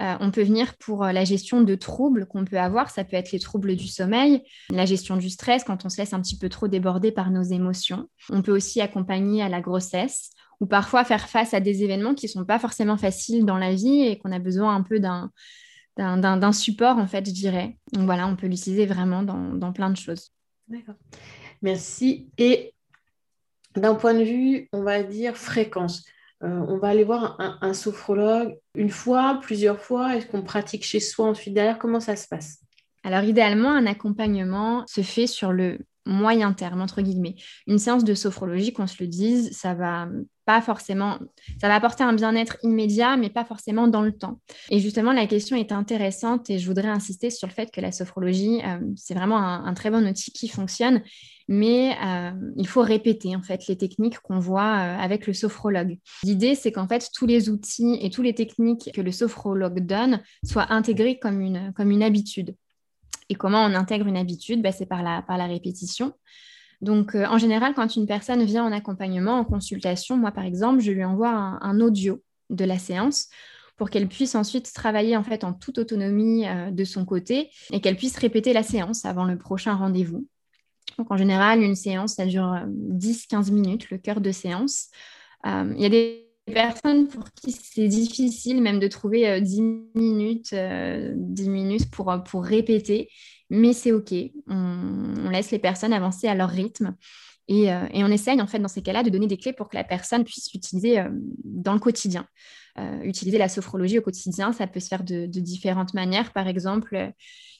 Euh, 0.00 0.14
on 0.20 0.30
peut 0.30 0.42
venir 0.42 0.74
pour 0.78 1.04
la 1.04 1.24
gestion 1.24 1.60
de 1.60 1.74
troubles 1.74 2.24
qu'on 2.24 2.46
peut 2.46 2.58
avoir. 2.58 2.88
Ça 2.88 3.04
peut 3.04 3.16
être 3.16 3.30
les 3.30 3.40
troubles 3.40 3.76
du 3.76 3.88
sommeil, 3.88 4.42
la 4.70 4.86
gestion 4.86 5.18
du 5.18 5.28
stress 5.28 5.64
quand 5.64 5.84
on 5.84 5.90
se 5.90 5.98
laisse 5.98 6.14
un 6.14 6.22
petit 6.22 6.38
peu 6.38 6.48
trop 6.48 6.66
déborder 6.66 7.12
par 7.12 7.30
nos 7.30 7.42
émotions. 7.42 8.08
On 8.30 8.40
peut 8.40 8.52
aussi 8.56 8.80
accompagner 8.80 9.42
à 9.42 9.50
la 9.50 9.60
grossesse 9.60 10.30
ou 10.60 10.66
parfois 10.66 11.04
faire 11.04 11.28
face 11.28 11.52
à 11.52 11.60
des 11.60 11.82
événements 11.82 12.14
qui 12.14 12.24
ne 12.24 12.30
sont 12.30 12.46
pas 12.46 12.58
forcément 12.58 12.96
faciles 12.96 13.44
dans 13.44 13.58
la 13.58 13.74
vie 13.74 14.00
et 14.00 14.16
qu'on 14.16 14.32
a 14.32 14.38
besoin 14.38 14.74
un 14.74 14.82
peu 14.82 14.98
d'un 14.98 15.30
d'un 15.96 16.52
support, 16.52 16.98
en 16.98 17.06
fait, 17.06 17.26
je 17.26 17.32
dirais. 17.32 17.78
Donc 17.92 18.04
voilà, 18.04 18.26
on 18.26 18.36
peut 18.36 18.46
l'utiliser 18.46 18.86
vraiment 18.86 19.22
dans, 19.22 19.72
plein 19.72 19.90
de 19.90 19.96
choses. 19.96 20.30
D'accord. 20.68 20.96
Merci. 21.62 22.28
Et 22.38 22.74
d'un 23.74 23.94
point 23.94 24.14
de 24.14 24.22
vue, 24.22 24.68
on 24.72 24.82
va 24.82 25.02
dire 25.02 25.36
fréquence, 25.36 26.04
euh, 26.42 26.48
on 26.68 26.78
va 26.78 26.88
aller 26.88 27.04
voir 27.04 27.36
un, 27.38 27.72
sophrologue 27.72 28.56
une 28.74 28.90
fois, 28.90 29.40
plusieurs 29.42 29.80
fois. 29.80 30.16
Est-ce 30.16 30.26
qu'on 30.26 30.42
pratique 30.42 30.84
chez 30.84 31.00
soi 31.00 31.26
ensuite? 31.26 31.54
Derrière 31.54 31.78
Comment 31.78 32.00
ça 32.00 32.16
se 32.16 32.28
passe? 32.28 32.58
Alors 33.04 33.22
idéalement, 33.22 33.70
un 33.70 33.86
accompagnement 33.86 34.84
se 34.86 35.00
fait 35.00 35.26
sur 35.26 35.52
le 35.52 35.78
moyen 36.06 36.52
terme, 36.52 36.80
entre 36.80 37.02
guillemets. 37.02 37.34
Une 37.66 37.78
séance 37.78 38.04
de 38.04 38.14
sophrologie, 38.14 38.72
qu'on 38.72 38.86
se 38.86 39.02
le 39.02 39.08
dise, 39.08 39.52
ça 39.52 39.74
va 39.74 40.08
pas 40.46 40.62
forcément, 40.62 41.18
ça 41.60 41.66
va 41.66 41.74
apporter 41.74 42.04
un 42.04 42.12
bien-être 42.12 42.56
immédiat, 42.62 43.16
mais 43.16 43.30
pas 43.30 43.44
forcément 43.44 43.88
dans 43.88 44.02
le 44.02 44.12
temps. 44.12 44.40
Et 44.70 44.78
justement, 44.78 45.12
la 45.12 45.26
question 45.26 45.56
est 45.56 45.72
intéressante 45.72 46.48
et 46.48 46.58
je 46.58 46.66
voudrais 46.66 46.88
insister 46.88 47.30
sur 47.30 47.48
le 47.48 47.52
fait 47.52 47.70
que 47.72 47.80
la 47.80 47.90
sophrologie, 47.90 48.60
euh, 48.64 48.78
c'est 48.94 49.14
vraiment 49.14 49.38
un, 49.38 49.74
très 49.74 49.90
bon 49.90 50.06
outil 50.08 50.30
qui 50.30 50.46
fonctionne, 50.46 51.02
mais 51.48 51.96
euh, 52.04 52.30
il 52.56 52.68
faut 52.68 52.82
répéter 52.82 53.34
en 53.34 53.42
fait 53.42 53.66
les 53.66 53.76
techniques 53.76 54.20
qu'on 54.20 54.38
voit 54.38 54.78
euh, 54.78 54.96
avec 54.98 55.26
le 55.26 55.34
sophrologue. 55.34 55.98
L'idée, 56.22 56.54
c'est 56.54 56.70
qu'en 56.70 56.86
fait, 56.86 57.10
tous 57.12 57.26
les 57.26 57.50
outils 57.50 57.98
et 58.00 58.10
toutes 58.10 58.24
les 58.24 58.34
techniques 58.34 58.90
que 58.94 59.00
le 59.00 59.10
sophrologue 59.10 59.80
donne 59.84 60.22
soient 60.44 60.72
intégrés 60.72 61.18
comme 61.18 61.40
une, 61.40 61.72
comme 61.74 61.90
une 61.90 62.04
habitude. 62.04 62.54
Et 63.28 63.34
comment 63.34 63.64
on 63.64 63.74
intègre 63.74 64.06
une 64.06 64.16
habitude 64.16 64.62
bah, 64.62 64.72
C'est 64.72 64.86
par 64.86 65.02
la, 65.02 65.22
par 65.22 65.38
la 65.38 65.46
répétition. 65.46 66.14
Donc, 66.80 67.14
euh, 67.14 67.24
en 67.26 67.38
général, 67.38 67.74
quand 67.74 67.96
une 67.96 68.06
personne 68.06 68.44
vient 68.44 68.64
en 68.64 68.72
accompagnement, 68.72 69.38
en 69.38 69.44
consultation, 69.44 70.16
moi, 70.16 70.30
par 70.32 70.44
exemple, 70.44 70.80
je 70.80 70.92
lui 70.92 71.04
envoie 71.04 71.30
un, 71.30 71.80
audio 71.80 72.22
de 72.50 72.64
la 72.64 72.78
séance 72.78 73.28
pour 73.76 73.90
qu'elle 73.90 74.08
puisse 74.08 74.34
ensuite 74.34 74.72
travailler 74.72 75.16
en 75.16 75.22
fait 75.22 75.44
en 75.44 75.52
toute 75.52 75.78
autonomie 75.78 76.46
euh, 76.46 76.70
de 76.70 76.84
son 76.84 77.04
côté 77.04 77.50
et 77.72 77.80
qu'elle 77.80 77.96
puisse 77.96 78.16
répéter 78.16 78.52
la 78.52 78.62
séance 78.62 79.04
avant 79.04 79.24
le 79.24 79.36
prochain 79.36 79.74
rendez-vous. 79.74 80.26
Donc, 80.98 81.10
en 81.10 81.16
général, 81.16 81.62
une 81.62 81.74
séance, 81.74 82.14
ça 82.14 82.26
dure 82.26 82.58
10-15 82.66 83.48
euh, 83.48 83.52
minutes, 83.52 83.90
le 83.90 83.98
cœur 83.98 84.20
de 84.20 84.32
séance. 84.32 84.88
Il 85.44 85.78
y 85.78 85.84
a 85.84 85.88
des 85.88 86.25
personnes 86.52 87.08
pour 87.08 87.24
qui 87.32 87.52
c'est 87.52 87.88
difficile 87.88 88.62
même 88.62 88.78
de 88.78 88.88
trouver 88.88 89.40
10 89.40 89.62
minutes, 89.94 90.54
10 90.54 91.48
minutes 91.48 91.90
pour, 91.90 92.14
pour 92.24 92.44
répéter 92.44 93.08
mais 93.50 93.72
c'est 93.72 93.92
OK. 93.92 94.12
On, 94.48 95.30
laisse 95.30 95.50
les 95.50 95.58
personnes 95.58 95.92
avancer 95.92 96.28
à 96.28 96.34
leur 96.34 96.50
rythme. 96.50 96.94
Euh, 97.48 97.86
et, 97.92 98.02
on 98.02 98.08
essaye, 98.08 98.40
en 98.40 98.46
fait, 98.46 98.58
dans 98.58 98.68
ces 98.68 98.82
cas-là, 98.82 99.02
de 99.02 99.10
donner 99.10 99.26
des 99.26 99.36
clés 99.36 99.52
pour 99.52 99.68
que 99.68 99.76
la 99.76 99.84
personne 99.84 100.24
puisse 100.24 100.52
l'utiliser 100.52 100.98
euh, 100.98 101.08
dans 101.44 101.74
le 101.74 101.78
quotidien. 101.78 102.26
Euh, 102.78 103.02
utiliser 103.02 103.38
la 103.38 103.48
sophrologie 103.48 103.98
au 103.98 104.02
quotidien, 104.02 104.52
ça 104.52 104.66
peut 104.66 104.80
se 104.80 104.88
faire 104.88 105.04
de, 105.04 105.26
différentes 105.26 105.94
manières. 105.94 106.32
Par 106.32 106.48
exemple, 106.48 107.12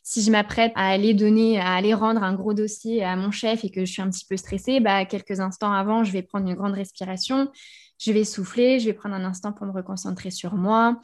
si 0.03 0.23
je 0.23 0.31
m'apprête 0.31 0.73
à 0.75 0.89
aller 0.89 1.15
donner, 1.15 1.59
à 1.59 1.75
aller 1.75 1.95
rendre 1.95 2.23
un 2.23 2.35
gros 2.35 2.53
dossier 2.53 3.03
à 3.05 3.17
mon 3.17 3.31
chef 3.31 3.65
et 3.65 3.71
que 3.71 3.85
je 3.85 3.93
suis 3.93 4.03
un 4.03 4.11
petit 4.11 4.27
peu 4.29 4.37
stressée, 4.37 4.81
bah, 4.81 5.05
quelques 5.05 5.41
instants 5.41 5.73
avant, 5.73 6.05
je 6.05 6.13
vais 6.13 6.23
prendre 6.23 6.49
une 6.49 6.55
grande 6.55 6.75
respiration, 6.75 7.49
je 7.99 8.13
vais 8.13 8.25
souffler, 8.25 8.79
je 8.81 8.87
vais 8.87 8.93
prendre 8.93 9.15
un 9.15 9.25
instant 9.25 9.53
pour 9.53 9.67
me 9.67 9.73
reconcentrer 9.73 10.31
sur 10.31 10.55
moi 10.55 11.01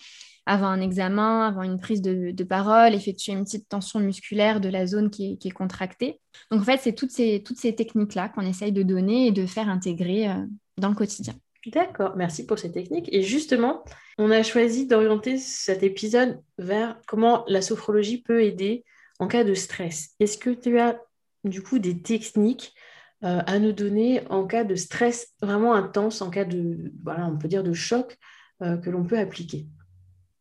avant 0.46 0.66
un 0.66 0.80
examen, 0.80 1.46
avant 1.46 1.62
une 1.62 1.78
prise 1.78 2.02
de, 2.02 2.44
parole, 2.44 2.94
effectuer 2.94 3.32
une 3.32 3.44
petite 3.44 3.68
tension 3.68 4.00
musculaire 4.00 4.60
de 4.60 4.68
la 4.68 4.86
zone 4.86 5.10
qui 5.10 5.38
est, 5.42 5.50
contractée. 5.50 6.20
Donc 6.50 6.62
en 6.62 6.64
fait, 6.64 6.80
c'est 6.82 6.94
toutes 6.94 7.12
ces, 7.12 7.42
toutes 7.44 7.58
ces 7.58 7.74
techniques-là 7.74 8.28
qu'on 8.28 8.42
essaye 8.42 8.72
de 8.72 8.82
donner 8.82 9.28
et 9.28 9.32
de 9.32 9.46
faire 9.46 9.68
intégrer 9.68 10.28
euh, 10.28 10.34
dans 10.78 10.88
le 10.88 10.94
quotidien. 10.94 11.34
D'accord, 11.66 12.14
merci 12.16 12.44
pour 12.44 12.58
ces 12.58 12.72
techniques. 12.72 13.08
Et 13.12 13.22
justement, 13.22 13.84
on 14.18 14.30
a 14.32 14.42
choisi 14.42 14.86
d'orienter 14.86 15.38
cet 15.38 15.84
épisode 15.84 16.40
vers 16.58 16.98
comment 17.06 17.44
la 17.46 17.62
sophrologie 17.62 18.20
peut 18.20 18.42
aider 18.42 18.84
en 19.20 19.28
cas 19.28 19.44
de 19.44 19.54
stress. 19.54 20.10
Est-ce 20.18 20.38
que 20.38 20.50
tu 20.50 20.80
as 20.80 20.98
du 21.44 21.62
coup 21.62 21.78
des 21.78 22.02
techniques 22.02 22.74
à 23.22 23.58
nous 23.58 23.72
donner 23.72 24.26
en 24.30 24.46
cas 24.46 24.64
de 24.64 24.74
stress 24.74 25.28
vraiment 25.40 25.74
intense, 25.74 26.22
en 26.22 26.30
cas 26.30 26.44
de, 26.44 26.92
voilà, 27.04 27.26
on 27.26 27.38
peut 27.38 27.48
dire 27.48 27.62
de 27.62 27.72
choc 27.72 28.18
euh, 28.62 28.76
que 28.76 28.90
l'on 28.90 29.04
peut 29.04 29.18
appliquer 29.18 29.66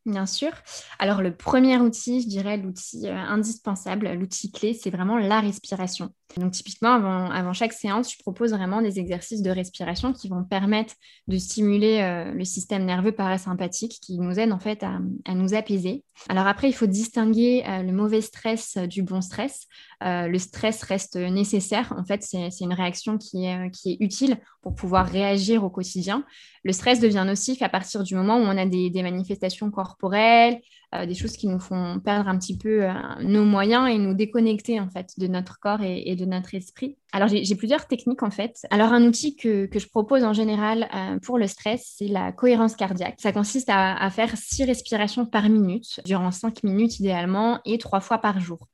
Bien 0.06 0.26
sûr. 0.26 0.52
Alors, 0.98 1.22
le 1.22 1.36
premier 1.36 1.78
outil, 1.78 2.22
je 2.22 2.28
dirais 2.28 2.58
l'outil 2.58 3.08
euh, 3.08 3.16
indispensable, 3.16 4.12
l'outil 4.14 4.52
clé, 4.52 4.74
c'est 4.74 4.90
vraiment 4.90 5.18
la 5.18 5.40
respiration. 5.40 6.10
Donc, 6.38 6.54
typiquement, 6.54 6.94
avant, 6.94 7.54
chaque 7.54 7.74
séance, 7.74 8.12
je 8.12 8.18
propose 8.18 8.52
vraiment 8.52 8.82
des 8.82 9.00
exercices 9.00 9.44
de 9.44 9.52
respiration 9.52 10.12
qui 10.12 10.28
vont 10.28 10.44
permettre 10.44 10.96
de 11.28 11.38
stimuler 11.38 12.02
euh, 12.02 12.32
le 12.32 12.46
système 12.46 12.86
nerveux 12.86 13.12
parasympathique 13.12 14.00
qui 14.02 14.18
nous 14.18 14.40
aide 14.40 14.52
en 14.52 14.60
fait 14.60 14.84
à, 14.84 15.00
nous 15.36 15.54
apaiser. 15.54 16.04
Alors, 16.30 16.48
après, 16.48 16.70
il 16.70 16.74
faut 16.74 16.86
distinguer 16.86 17.64
euh, 17.68 17.84
le 17.84 17.92
mauvais 17.92 18.22
stress 18.22 18.78
du 18.78 19.04
bon 19.04 19.22
stress. 19.22 19.68
le 20.02 20.38
stress 20.38 20.84
reste 20.84 21.16
nécessaire. 21.16 21.94
En 21.98 22.06
fait, 22.06 22.24
c'est 22.24 22.50
une 22.62 22.74
réaction 22.74 23.18
qui 23.18 23.46
est 23.46 23.98
utile 24.00 24.38
pour 24.62 24.76
pouvoir 24.76 25.08
réagir 25.08 25.64
au 25.64 25.70
quotidien. 25.70 26.24
Le 26.64 26.74
stress 26.74 27.00
devient 27.00 27.24
nocif 27.26 27.62
à 27.62 27.70
partir 27.70 28.04
du 28.04 28.16
moment 28.16 28.38
où 28.38 28.42
on 28.42 28.58
a 28.58 28.66
des, 28.66 28.92
manifestations 29.02 29.72
corporelles, 29.72 30.62
euh, 30.94 31.06
des 31.06 31.16
choses 31.16 31.38
qui 31.38 31.48
nous 31.48 31.60
font 31.60 32.02
perdre 32.04 32.28
un 32.28 32.38
petit 32.38 32.58
peu 32.58 32.84
euh, 32.84 32.94
nos 33.22 33.46
moyens 33.46 33.90
et 33.90 33.98
nous 33.98 34.14
déconnecter 34.14 34.78
en 34.80 34.90
fait 34.90 35.14
de 35.18 35.28
notre 35.28 35.58
corps 35.60 35.82
et, 35.82 36.16
de 36.18 36.26
notre 36.26 36.54
esprit. 36.54 36.98
Alors 37.14 37.30
j'ai 37.30 37.56
plusieurs 37.56 37.88
techniques 37.88 38.24
en 38.24 38.32
fait. 38.32 38.66
Alors 38.72 38.92
un 38.92 39.06
outil 39.06 39.38
que, 39.38 39.70
je 39.72 39.88
propose 39.88 40.26
en 40.26 40.34
général 40.34 40.90
euh, 40.94 41.18
pour 41.20 41.38
le 41.38 41.48
stress, 41.48 41.96
c'est 41.98 42.08
la 42.08 42.34
cohérence 42.34 42.76
cardiaque. 42.76 43.16
Ça 43.20 43.32
consiste 43.32 43.70
à, 43.72 44.10
faire 44.10 44.36
six 44.36 44.66
respirations 44.66 45.26
par 45.26 45.48
minute, 45.48 46.02
durant 46.06 46.32
cinq 46.32 46.64
minutes 46.64 47.00
idéalement, 47.00 47.60
et 47.64 47.78
trois 47.78 48.02
fois 48.02 48.18
par 48.18 48.42
jour. 48.42 48.68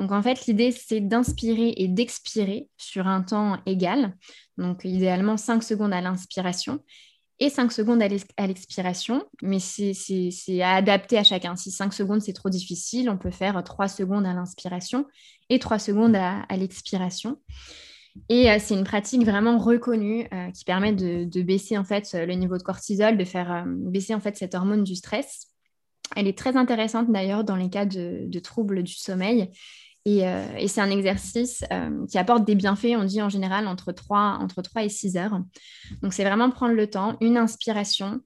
Donc 0.00 0.12
en 0.12 0.22
fait, 0.22 0.46
l'idée, 0.46 0.72
c'est 0.72 1.00
d'inspirer 1.00 1.74
et 1.76 1.86
d'expirer 1.86 2.68
sur 2.78 3.06
un 3.06 3.22
temps 3.22 3.58
égal. 3.66 4.16
Donc 4.56 4.84
idéalement 4.84 5.36
5 5.36 5.62
secondes 5.62 5.92
à 5.92 6.00
l'inspiration 6.00 6.80
et 7.40 7.48
5 7.48 7.72
secondes 7.72 8.02
à 8.02 8.46
l'expiration, 8.46 9.24
mais 9.42 9.58
c'est 9.58 10.62
à 10.62 10.74
adapter 10.74 11.16
à 11.16 11.24
chacun. 11.24 11.56
Si 11.56 11.70
5 11.70 11.94
secondes, 11.94 12.20
c'est 12.20 12.34
trop 12.34 12.50
difficile, 12.50 13.08
on 13.08 13.16
peut 13.16 13.30
faire 13.30 13.62
3 13.64 13.88
secondes 13.88 14.26
à 14.26 14.34
l'inspiration 14.34 15.06
et 15.48 15.58
3 15.58 15.78
secondes 15.78 16.14
à, 16.14 16.44
l'expiration. 16.56 17.38
Et 18.28 18.50
euh, 18.50 18.58
c'est 18.60 18.74
une 18.74 18.84
pratique 18.84 19.24
vraiment 19.24 19.56
reconnue 19.58 20.26
euh, 20.34 20.50
qui 20.50 20.64
permet 20.64 20.92
de, 20.92 21.42
baisser 21.42 21.78
en 21.78 21.84
fait 21.84 22.12
le 22.12 22.34
niveau 22.34 22.58
de 22.58 22.62
cortisol, 22.62 23.16
de 23.16 23.24
faire 23.24 23.50
euh, 23.50 23.62
baisser 23.66 24.14
en 24.14 24.20
fait 24.20 24.36
cette 24.36 24.54
hormone 24.54 24.84
du 24.84 24.94
stress. 24.94 25.46
Elle 26.16 26.26
est 26.26 26.36
très 26.36 26.56
intéressante 26.56 27.10
d'ailleurs 27.10 27.44
dans 27.44 27.56
les 27.56 27.70
cas 27.70 27.86
de 27.86 28.38
troubles 28.40 28.82
du 28.82 28.94
sommeil 28.94 29.48
euh, 30.08 30.56
et, 30.56 30.68
c'est 30.68 30.80
un 30.80 30.90
exercice 30.90 31.64
euh, 31.72 32.06
qui 32.06 32.18
apporte 32.18 32.44
des 32.44 32.54
bienfaits, 32.54 32.96
on 32.96 33.04
dit 33.04 33.20
en 33.20 33.28
général, 33.28 33.66
entre 33.66 33.92
3, 33.92 34.38
entre 34.40 34.62
3 34.62 34.84
et 34.84 34.88
6 34.88 35.16
heures. 35.16 35.40
Donc, 36.02 36.14
c'est 36.14 36.24
vraiment 36.24 36.50
prendre 36.50 36.74
le 36.74 36.88
temps, 36.88 37.16
une 37.20 37.36
inspiration, 37.36 38.20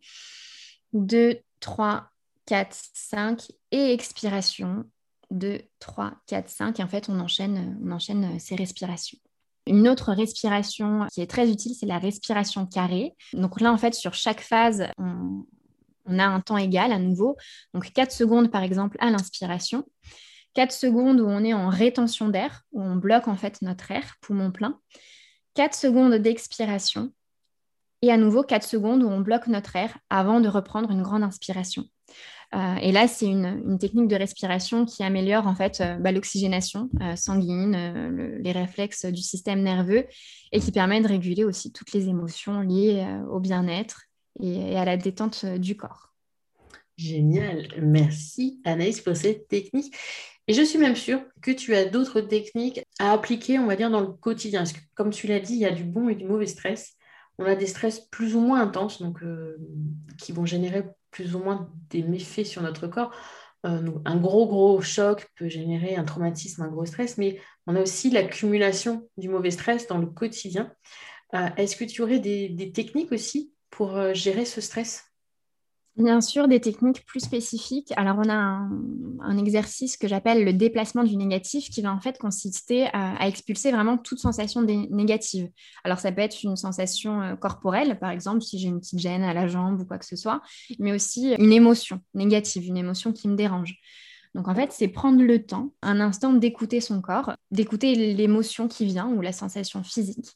2, 0.93 1.38
3, 1.61 2.09
4, 2.47 2.76
5 2.93 3.43
et 3.73 3.93
expiration, 3.93 4.85
2, 5.31 5.61
3, 5.81 6.12
4, 6.26 6.49
5. 6.49 6.81
Et 6.81 6.83
en 6.83 6.88
fait, 6.88 7.09
on 7.09 7.19
enchaîne, 7.19 7.78
on 7.85 7.90
enchaîne 7.90 8.38
ces 8.38 8.54
respirations. 8.54 9.19
Une 9.66 9.88
autre 9.88 10.12
respiration 10.12 11.07
qui 11.12 11.23
est 11.23 11.26
très 11.26 11.50
utile, 11.50 11.75
c'est 11.75 11.87
la 11.87 11.99
respiration 11.99 12.66
carrée. 12.66 13.14
Donc 13.33 13.61
là, 13.61 13.73
en 13.73 13.78
fait, 13.78 13.95
sur 13.95 14.12
chaque 14.14 14.43
phase, 14.43 14.87
on, 14.99 15.45
on 16.07 16.19
a 16.19 16.26
un 16.26 16.40
temps 16.40 16.59
égal 16.59 16.93
à 16.93 16.99
nouveau. 16.99 17.37
Donc 17.73 17.90
4 17.93 18.12
secondes, 18.12 18.50
par 18.50 18.62
exemple, 18.62 18.97
à 19.00 19.11
l'inspiration. 19.11 19.85
4 20.54 20.73
secondes 20.73 21.20
où 21.20 21.26
on 21.26 21.44
est 21.44 21.54
en 21.54 21.68
rétention 21.68 22.28
d'air, 22.28 22.62
où 22.73 22.82
on 22.82 22.96
bloque 22.96 23.28
en 23.28 23.37
fait 23.37 23.61
notre 23.62 23.90
air, 23.90 24.14
poumon 24.20 24.50
plein. 24.50 24.78
4 25.54 25.75
secondes 25.75 26.14
d'expiration. 26.14 27.12
Et 28.02 28.11
à 28.11 28.16
nouveau 28.16 28.42
4 28.42 28.62
secondes 28.64 29.02
où 29.02 29.08
on 29.08 29.20
bloque 29.20 29.46
notre 29.46 29.76
air 29.76 29.96
avant 30.11 30.40
de 30.40 30.49
reprendre 30.49 30.90
une 30.90 31.02
grande 31.02 31.23
inspiration. 31.23 31.84
Euh, 32.54 32.76
et 32.76 32.92
là, 32.92 33.08
c'est 33.08 33.26
une, 33.26 33.78
technique 33.78 34.08
de 34.08 34.16
respiration 34.16 34.84
qui 34.84 35.02
améliore 35.02 35.46
en 35.46 35.54
fait 35.54 35.80
euh, 35.80 35.96
bah, 35.96 36.12
l'oxygénation 36.12 36.88
euh, 37.00 37.16
sanguine, 37.16 38.38
les 38.40 38.52
réflexes 38.52 39.06
du 39.06 39.23
système 39.23 39.62
nerveux 39.62 40.06
et 40.52 40.61
qui 40.61 40.70
permet 40.70 41.00
de 41.00 41.08
réguler 41.08 41.44
aussi 41.44 41.73
toutes 41.73 41.92
les 41.92 42.08
émotions 42.08 42.61
liées 42.61 43.04
au 43.30 43.40
bien-être 43.40 44.02
et, 44.40 44.76
à 44.76 44.84
la 44.84 44.96
détente 44.96 45.44
du 45.44 45.76
corps. 45.76 46.14
Génial, 46.96 47.66
merci 47.82 48.61
Anaïs 48.64 49.00
pour 49.00 49.16
cette 49.16 49.49
technique. 49.49 49.92
Et 50.46 50.52
je 50.52 50.62
suis 50.62 50.78
même 50.78 50.96
sûre 50.96 51.20
que 51.40 51.50
tu 51.50 51.74
as 51.74 51.86
d'autres 51.86 52.20
techniques 52.20 52.80
à 52.98 53.12
appliquer, 53.12 53.58
on 53.58 53.66
va 53.66 53.76
dire, 53.76 53.90
dans 53.90 54.00
le 54.00 54.08
quotidien. 54.08 54.60
Parce 54.60 54.72
que, 54.72 54.80
comme 54.94 55.10
tu 55.10 55.26
l'as 55.26 55.40
dit, 55.40 55.54
il 55.54 55.60
y 55.60 55.66
a 55.66 55.70
du 55.70 55.84
bon 55.84 56.08
et 56.08 56.14
du 56.14 56.26
mauvais 56.26 56.46
stress. 56.46 56.92
On 57.38 57.46
a 57.46 57.54
des 57.54 57.66
stress 57.66 58.00
plus 58.00 58.36
ou 58.36 58.40
moins 58.40 58.60
intenses, 58.60 59.00
donc 59.00 59.22
euh, 59.22 59.56
qui 60.18 60.32
vont 60.32 60.46
générer 60.46 60.84
plus 61.10 61.34
ou 61.34 61.38
moins 61.38 61.70
des 61.90 62.02
méfaits 62.02 62.44
sur 62.44 62.62
notre 62.62 62.86
corps. 62.86 63.10
Euh, 63.66 63.90
un 64.04 64.16
gros, 64.16 64.46
gros 64.46 64.80
choc 64.82 65.26
peut 65.36 65.48
générer 65.48 65.96
un 65.96 66.04
traumatisme, 66.04 66.62
un 66.62 66.68
gros 66.68 66.84
stress, 66.84 67.16
mais 67.16 67.40
on 67.66 67.74
a 67.74 67.80
aussi 67.80 68.10
l'accumulation 68.10 69.08
du 69.16 69.30
mauvais 69.30 69.50
stress 69.50 69.86
dans 69.86 69.98
le 69.98 70.06
quotidien. 70.06 70.70
Euh, 71.34 71.48
est-ce 71.56 71.76
que 71.76 71.84
tu 71.84 72.02
aurais 72.02 72.18
des 72.18 72.72
techniques 72.72 73.12
aussi 73.12 73.52
pour 73.70 74.14
gérer 74.14 74.44
ce 74.44 74.60
stress? 74.60 75.13
Bien 75.96 76.20
sûr, 76.20 76.48
des 76.48 76.60
techniques 76.60 77.06
plus 77.06 77.20
spécifiques. 77.20 77.92
Alors, 77.96 78.16
on 78.18 78.28
a 78.28 78.34
un, 78.34 79.38
exercice 79.38 79.96
que 79.96 80.08
j'appelle 80.08 80.44
le 80.44 80.52
déplacement 80.52 81.04
du 81.04 81.16
négatif 81.16 81.70
qui 81.70 81.82
va 81.82 81.94
en 81.94 82.00
fait 82.00 82.18
consister 82.18 82.88
à, 82.92 83.28
expulser 83.28 83.70
vraiment 83.70 83.96
toute 83.96 84.18
sensation 84.18 84.62
négative. 84.62 85.48
Alors, 85.84 86.00
ça 86.00 86.10
peut 86.10 86.20
être 86.22 86.42
une 86.42 86.56
sensation 86.56 87.22
euh, 87.22 87.36
corporelle, 87.36 87.96
par 88.00 88.10
exemple, 88.10 88.42
si 88.42 88.58
j'ai 88.58 88.66
une 88.66 88.80
petite 88.80 88.98
gêne 88.98 89.22
à 89.22 89.32
la 89.34 89.46
jambe 89.46 89.80
ou 89.80 89.84
quoi 89.84 89.98
que 89.98 90.04
ce 90.04 90.16
soit, 90.16 90.42
mais 90.80 90.92
aussi 90.92 91.32
une 91.38 91.52
émotion 91.52 92.00
négative, 92.14 92.66
une 92.66 92.76
émotion 92.76 93.12
qui 93.12 93.28
me 93.28 93.36
dérange. 93.36 93.76
Donc 94.34 94.48
en 94.48 94.54
fait, 94.54 94.72
c'est 94.72 94.88
prendre 94.88 95.22
le 95.22 95.46
temps, 95.46 95.74
un 95.82 96.00
instant 96.00 96.32
d'écouter 96.32 96.80
son 96.80 97.00
corps, 97.00 97.34
d'écouter 97.52 97.94
l'émotion 98.14 98.66
qui 98.66 98.84
vient 98.84 99.06
ou 99.08 99.20
la 99.20 99.32
sensation 99.32 99.84
physique. 99.84 100.32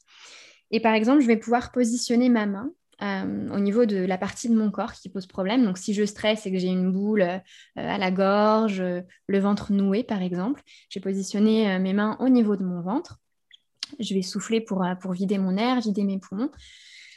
Et 0.71 0.79
par 0.79 0.93
exemple, 0.93 1.21
je 1.21 1.27
vais 1.27 1.35
pouvoir 1.35 1.73
positionner 1.73 2.29
ma 2.29 2.45
main 2.45 2.71
euh, 3.01 3.49
au 3.49 3.59
niveau 3.59 3.85
de 3.85 3.97
la 3.97 4.17
partie 4.17 4.49
de 4.49 4.55
mon 4.55 4.71
corps 4.71 4.93
qui 4.93 5.09
pose 5.09 5.25
problème. 5.25 5.63
Donc, 5.63 5.77
si 5.77 5.93
je 5.93 6.03
stresse 6.05 6.45
et 6.45 6.51
que 6.51 6.57
j'ai 6.57 6.67
une 6.67 6.91
boule 6.91 7.21
euh, 7.21 7.39
à 7.75 7.97
la 7.97 8.11
gorge, 8.11 8.81
euh, 8.81 9.01
le 9.27 9.39
ventre 9.39 9.71
noué, 9.71 10.03
par 10.03 10.21
exemple, 10.21 10.61
j'ai 10.89 10.99
positionné 10.99 11.79
mes 11.79 11.93
mains 11.93 12.17
au 12.19 12.29
niveau 12.29 12.55
de 12.55 12.63
mon 12.63 12.81
ventre. 12.81 13.19
Je 13.99 14.13
vais 14.13 14.21
souffler 14.21 14.61
pour, 14.61 14.85
pour 15.01 15.13
vider 15.13 15.37
mon 15.37 15.57
air, 15.57 15.79
vider 15.79 16.03
mes 16.03 16.19
poumons. 16.19 16.51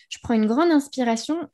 Je 0.09 0.19
prends 0.23 0.35
une 0.35 0.47
grande 0.47 0.71
inspiration 0.71 1.49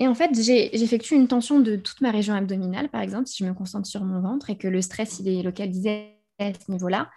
et 0.00 0.08
en 0.08 0.14
fait, 0.14 0.30
j'effectue 0.34 1.14
une 1.14 1.28
tension 1.28 1.60
de 1.60 1.76
toute 1.76 2.00
ma 2.00 2.10
région 2.10 2.34
abdominale, 2.34 2.88
par 2.88 3.00
exemple, 3.00 3.28
si 3.28 3.44
je 3.44 3.48
me 3.48 3.54
concentre 3.54 3.86
sur 3.86 4.04
mon 4.04 4.20
ventre 4.20 4.50
et 4.50 4.58
que 4.58 4.66
le 4.66 4.82
stress 4.82 5.20
il 5.20 5.28
est 5.28 5.42
localisé 5.42 6.18
à 6.38 6.52
ce 6.52 6.70
niveau-là. 6.70 7.10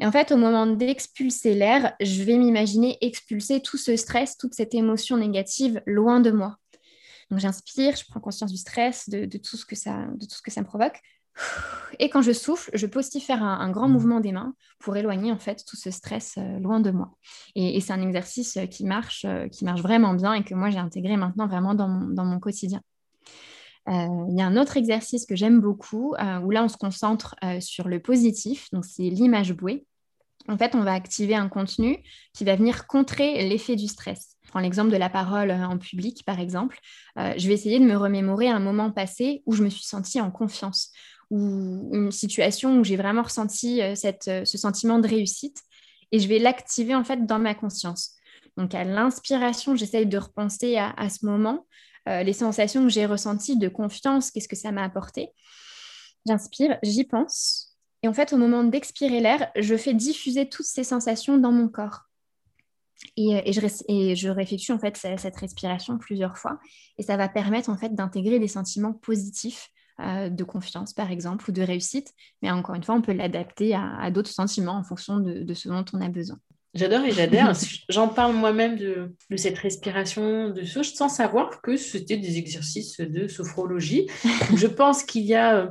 Et 0.00 0.06
en 0.06 0.12
fait, 0.12 0.32
au 0.32 0.36
moment 0.36 0.66
d'expulser 0.66 1.54
l'air, 1.54 1.94
je 2.00 2.22
vais 2.22 2.36
m'imaginer 2.36 2.98
expulser 3.00 3.60
tout 3.60 3.76
ce 3.76 3.96
stress, 3.96 4.36
toute 4.36 4.54
cette 4.54 4.74
émotion 4.74 5.16
négative 5.16 5.80
loin 5.86 6.20
de 6.20 6.30
moi. 6.30 6.56
Donc 7.30 7.40
j'inspire, 7.40 7.96
je 7.96 8.04
prends 8.08 8.20
conscience 8.20 8.50
du 8.50 8.58
stress, 8.58 9.08
de, 9.08 9.38
tout 9.38 9.56
ce 9.56 9.64
que 9.64 9.76
ça, 9.76 10.06
de 10.14 10.26
tout 10.26 10.36
ce 10.36 10.42
que 10.42 10.50
ça 10.50 10.60
me 10.60 10.66
provoque. 10.66 11.00
Et 11.98 12.10
quand 12.10 12.22
je 12.22 12.32
souffle, 12.32 12.70
je 12.74 12.86
peux 12.86 13.00
aussi 13.00 13.20
faire 13.20 13.42
un, 13.42 13.70
grand 13.70 13.88
mmh. 13.88 13.92
mouvement 13.92 14.20
des 14.20 14.32
mains 14.32 14.54
pour 14.78 14.96
éloigner 14.96 15.32
en 15.32 15.38
fait 15.38 15.64
tout 15.66 15.76
ce 15.76 15.90
stress 15.90 16.36
euh, 16.38 16.58
loin 16.60 16.80
de 16.80 16.90
moi. 16.90 17.16
Et, 17.54 17.80
c'est 17.80 17.92
un 17.92 18.02
exercice 18.02 18.56
euh, 18.56 18.66
qui 18.66 18.84
marche, 18.84 19.24
euh, 19.24 19.48
qui 19.48 19.64
marche 19.64 19.80
vraiment 19.80 20.14
bien 20.14 20.34
et 20.34 20.44
que 20.44 20.54
moi 20.54 20.70
j'ai 20.70 20.78
intégré 20.78 21.16
maintenant 21.16 21.46
vraiment 21.46 21.74
dans 21.74 21.88
mon, 21.88 22.38
quotidien. 22.38 22.80
Il 23.86 24.34
y 24.34 24.40
a 24.40 24.46
un 24.46 24.56
autre 24.56 24.76
exercice 24.76 25.26
que 25.26 25.36
j'aime 25.36 25.60
beaucoup 25.60 26.14
où 26.42 26.50
là 26.50 26.64
on 26.64 26.68
se 26.68 26.78
concentre 26.78 27.36
sur 27.60 27.86
le 27.86 28.00
positif, 28.00 28.70
donc 28.72 28.86
c'est 28.86 29.10
l'image 29.10 29.52
bouée. 29.52 29.86
En 30.48 30.56
fait, 30.56 30.74
on 30.74 30.82
va 30.82 30.92
activer 30.94 31.34
un 31.34 31.48
contenu 31.48 31.98
qui 32.32 32.44
va 32.44 32.56
venir 32.56 32.86
contrer 32.86 33.46
l'effet 33.46 33.76
du 33.76 33.86
stress. 33.86 34.36
Je 34.42 34.50
prends 34.50 34.60
l'exemple 34.60 34.90
de 34.90 34.96
la 34.96 35.10
parole 35.10 35.50
en 35.50 35.76
public, 35.76 36.24
par 36.24 36.40
exemple. 36.40 36.78
je 37.16 37.46
vais 37.46 37.52
essayer 37.52 37.78
de 37.78 37.84
me 37.84 37.96
remémorer 37.96 38.48
un 38.48 38.58
moment 38.58 38.90
passé 38.90 39.42
où 39.44 39.52
je 39.52 39.62
me 39.62 39.68
suis 39.68 39.84
sentie 39.84 40.20
en 40.20 40.30
confiance, 40.30 40.90
ou 41.30 41.90
une 41.92 42.12
situation 42.12 42.78
où 42.78 42.84
j'ai 42.84 42.96
vraiment 42.96 43.22
ressenti 43.22 43.82
euh, 43.82 43.94
euh, 44.28 44.44
ce 44.44 44.58
sentiment 44.58 44.98
de 44.98 45.08
réussite 45.08 45.62
et 46.12 46.18
je 46.18 46.28
vais 46.28 46.38
l'activer 46.38 46.94
en 46.94 47.04
fait 47.04 47.26
dans 47.26 47.38
ma 47.38 47.54
conscience. 47.54 48.12
Donc 48.56 48.74
à 48.74 48.84
l'inspiration, 48.84 49.74
j'essaye 49.74 50.06
de 50.06 50.18
repenser 50.18 50.76
à, 50.76 51.08
ce 51.08 51.26
moment, 51.26 51.66
euh, 52.08 52.22
les 52.22 52.32
sensations 52.32 52.82
que 52.82 52.88
j'ai 52.88 53.06
ressenties 53.06 53.56
de 53.56 53.68
confiance, 53.68 54.30
qu'est-ce 54.30 54.48
que 54.48 54.56
ça 54.56 54.72
m'a 54.72 54.84
apporté. 54.84 55.30
J'inspire, 56.26 56.78
j'y 56.82 57.04
pense. 57.04 57.76
Et 58.02 58.08
en 58.08 58.14
fait, 58.14 58.32
au 58.32 58.36
moment 58.36 58.64
d'expirer 58.64 59.20
l'air, 59.20 59.50
je 59.56 59.76
fais 59.76 59.94
diffuser 59.94 60.48
toutes 60.48 60.66
ces 60.66 60.84
sensations 60.84 61.38
dans 61.38 61.52
mon 61.52 61.68
corps. 61.68 62.02
Et, 63.16 63.42
et, 63.48 63.52
je, 63.52 63.60
et 63.88 64.72
en 64.72 64.78
fait 64.78 64.96
cette 64.96 65.36
respiration 65.36 65.98
plusieurs 65.98 66.38
fois. 66.38 66.58
Et 66.98 67.02
ça 67.02 67.16
va 67.16 67.28
permettre 67.28 67.70
en 67.70 67.76
fait 67.76 67.94
d'intégrer 67.94 68.38
des 68.38 68.48
sentiments 68.48 68.92
positifs 68.92 69.70
euh, 70.00 70.28
de 70.28 70.42
confiance, 70.42 70.92
par 70.92 71.12
exemple, 71.12 71.48
ou 71.48 71.52
de 71.52 71.62
réussite. 71.62 72.12
Mais 72.42 72.50
encore 72.50 72.74
une 72.74 72.82
fois, 72.82 72.96
on 72.96 73.02
peut 73.02 73.12
l'adapter 73.12 73.74
à, 73.74 74.10
d'autres 74.10 74.30
sentiments 74.30 74.76
en 74.76 74.82
fonction 74.82 75.20
de, 75.20 75.54
ce 75.54 75.68
dont 75.68 75.84
on 75.92 76.00
a 76.00 76.08
besoin. 76.08 76.38
J'adore 76.74 77.04
et 77.04 77.12
j'adhère. 77.12 77.52
J'en 77.88 78.08
parle 78.08 78.34
moi-même 78.34 78.76
de, 78.76 79.12
cette 79.36 79.58
respiration, 79.58 80.50
de 80.50 80.64
ce, 80.64 80.82
sans 80.82 81.08
savoir 81.08 81.60
que 81.62 81.76
c'était 81.76 82.16
des 82.16 82.38
exercices 82.38 83.00
de 83.00 83.28
sophrologie. 83.28 84.08
je 84.56 84.66
pense 84.66 85.04
qu'il 85.04 85.22
y 85.22 85.34
a, 85.34 85.56
euh, 85.56 85.66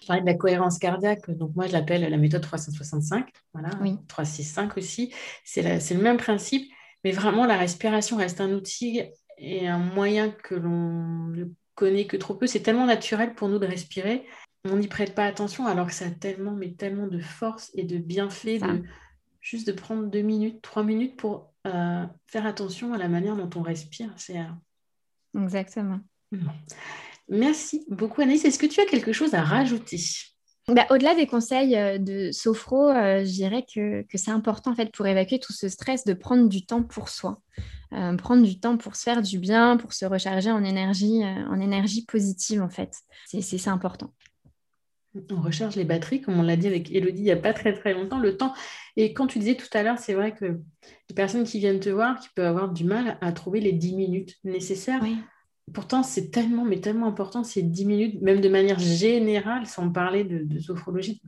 je 0.00 0.06
parlais 0.06 0.22
de 0.22 0.26
la 0.26 0.34
cohérence 0.34 0.78
cardiaque, 0.78 1.28
donc 1.30 1.54
moi 1.56 1.66
je 1.66 1.72
l'appelle 1.72 2.08
la 2.08 2.16
méthode 2.16 2.42
365, 2.42 3.28
voilà, 3.52 3.70
oui. 3.80 3.96
365 4.06 4.76
aussi. 4.76 5.12
C'est 5.44 5.62
le 5.62 6.00
même 6.02 6.18
principe, 6.18 6.70
mais 7.02 7.10
vraiment 7.10 7.46
la 7.46 7.56
respiration 7.56 8.16
reste 8.16 8.40
un 8.40 8.52
outil 8.52 9.02
et 9.38 9.66
un 9.66 9.78
moyen 9.78 10.30
que 10.30 10.54
l'on 10.54 11.32
connaît 11.74 12.06
que 12.06 12.16
trop 12.16 12.34
peu. 12.34 12.46
C'est 12.46 12.60
tellement 12.60 12.86
naturel 12.86 13.34
pour 13.34 13.48
nous 13.48 13.58
de 13.58 13.66
respirer. 13.66 14.24
On 14.70 14.76
n'y 14.76 14.88
prête 14.88 15.14
pas 15.14 15.26
attention 15.26 15.66
alors 15.66 15.88
que 15.88 15.92
ça 15.92 16.06
a 16.06 16.10
tellement, 16.10 16.52
mais 16.52 16.72
tellement 16.72 17.08
de 17.08 17.18
force 17.18 17.70
et 17.74 17.82
de 17.82 17.98
bienfait 17.98 18.58
de 18.58 18.82
juste 19.44 19.66
de 19.68 19.72
prendre 19.72 20.06
deux 20.06 20.22
minutes, 20.22 20.60
trois 20.60 20.82
minutes 20.82 21.16
pour 21.16 21.52
euh, 21.66 22.04
faire 22.26 22.46
attention 22.46 22.92
à 22.92 22.98
la 22.98 23.08
manière 23.08 23.36
dont 23.36 23.50
on 23.54 23.62
respire. 23.62 24.12
C'est 24.16 24.38
euh, 24.38 25.40
exactement. 25.40 26.00
Merci 27.28 27.84
beaucoup 27.88 28.20
Anaïs. 28.20 28.44
Est-ce 28.44 28.58
que 28.58 28.66
tu 28.66 28.80
as 28.80 28.86
quelque 28.86 29.12
chose 29.12 29.34
à 29.34 29.42
rajouter? 29.42 30.00
Bah, 30.66 30.86
Au-delà 30.90 31.14
des 31.14 31.26
conseils 31.26 31.76
euh, 31.76 31.98
de 31.98 32.32
Sophro, 32.32 32.92
je 32.92 33.30
dirais 33.30 33.64
que, 33.72 34.02
que 34.02 34.18
c'est 34.18 34.32
important 34.32 34.72
en 34.72 34.74
fait 34.74 34.90
pour 34.92 35.06
évacuer 35.06 35.38
tout 35.38 35.52
ce 35.52 35.68
stress 35.68 36.04
de 36.04 36.14
prendre 36.14 36.48
du 36.48 36.66
temps 36.66 36.82
pour 36.82 37.08
soi. 37.08 37.40
Euh, 37.94 38.16
prendre 38.16 38.42
du 38.42 38.58
temps 38.58 38.76
pour 38.76 38.96
se 38.96 39.02
faire 39.04 39.22
du 39.22 39.38
bien, 39.38 39.76
pour 39.76 39.92
se 39.92 40.04
recharger 40.04 40.50
en 40.50 40.64
énergie, 40.64 41.22
euh, 41.22 41.46
en 41.48 41.60
énergie 41.60 42.04
positive 42.04 42.60
en 42.60 42.68
fait. 42.68 42.92
C'est 43.26 43.68
important. 43.68 44.12
On 45.30 45.40
recharge 45.40 45.76
les 45.76 45.84
batteries, 45.84 46.20
comme 46.20 46.38
on 46.38 46.42
l'a 46.42 46.56
dit 46.56 46.66
avec 46.66 46.90
Elodie 46.90 47.20
il 47.20 47.24
n'y 47.24 47.30
a 47.30 47.36
pas 47.36 47.52
très 47.52 47.72
très 47.72 47.94
longtemps, 47.94 48.18
le 48.18 48.36
temps. 48.36 48.52
Et 48.96 49.12
quand 49.12 49.26
tu 49.26 49.38
disais 49.38 49.54
tout 49.54 49.68
à 49.72 49.82
l'heure, 49.82 49.98
c'est 49.98 50.14
vrai 50.14 50.34
que 50.34 50.60
les 51.08 51.14
personnes 51.14 51.44
qui 51.44 51.58
viennent 51.58 51.80
te 51.80 51.90
voir, 51.90 52.18
qui 52.18 52.28
peuvent 52.34 52.46
avoir 52.46 52.72
du 52.72 52.84
mal 52.84 53.18
à 53.20 53.32
trouver 53.32 53.60
les 53.60 53.72
10 53.72 53.94
minutes 53.94 54.36
nécessaires. 54.44 55.04
Pourtant, 55.72 56.02
c'est 56.02 56.30
tellement, 56.30 56.64
mais 56.64 56.80
tellement 56.80 57.06
important, 57.06 57.44
ces 57.44 57.62
10 57.62 57.86
minutes, 57.86 58.22
même 58.22 58.40
de 58.40 58.48
manière 58.48 58.78
générale, 58.78 59.66
sans 59.66 59.90
parler 59.90 60.24
de, 60.24 60.44
de 60.44 60.58
sophrologie 60.58 61.22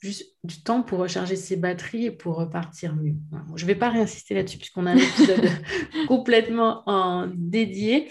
juste 0.00 0.34
du 0.44 0.62
temps 0.62 0.82
pour 0.82 0.98
recharger 0.98 1.36
ses 1.36 1.56
batteries 1.56 2.06
et 2.06 2.10
pour 2.10 2.36
repartir 2.36 2.96
mieux. 2.96 3.14
je 3.54 3.64
ne 3.64 3.66
vais 3.66 3.74
pas 3.74 3.90
réinsister 3.90 4.34
là-dessus 4.34 4.58
puisqu'on 4.58 4.86
a 4.86 4.92
un 4.92 4.96
épisode 4.96 5.44
complètement 6.08 6.82
en 6.86 7.30
dédié, 7.34 8.10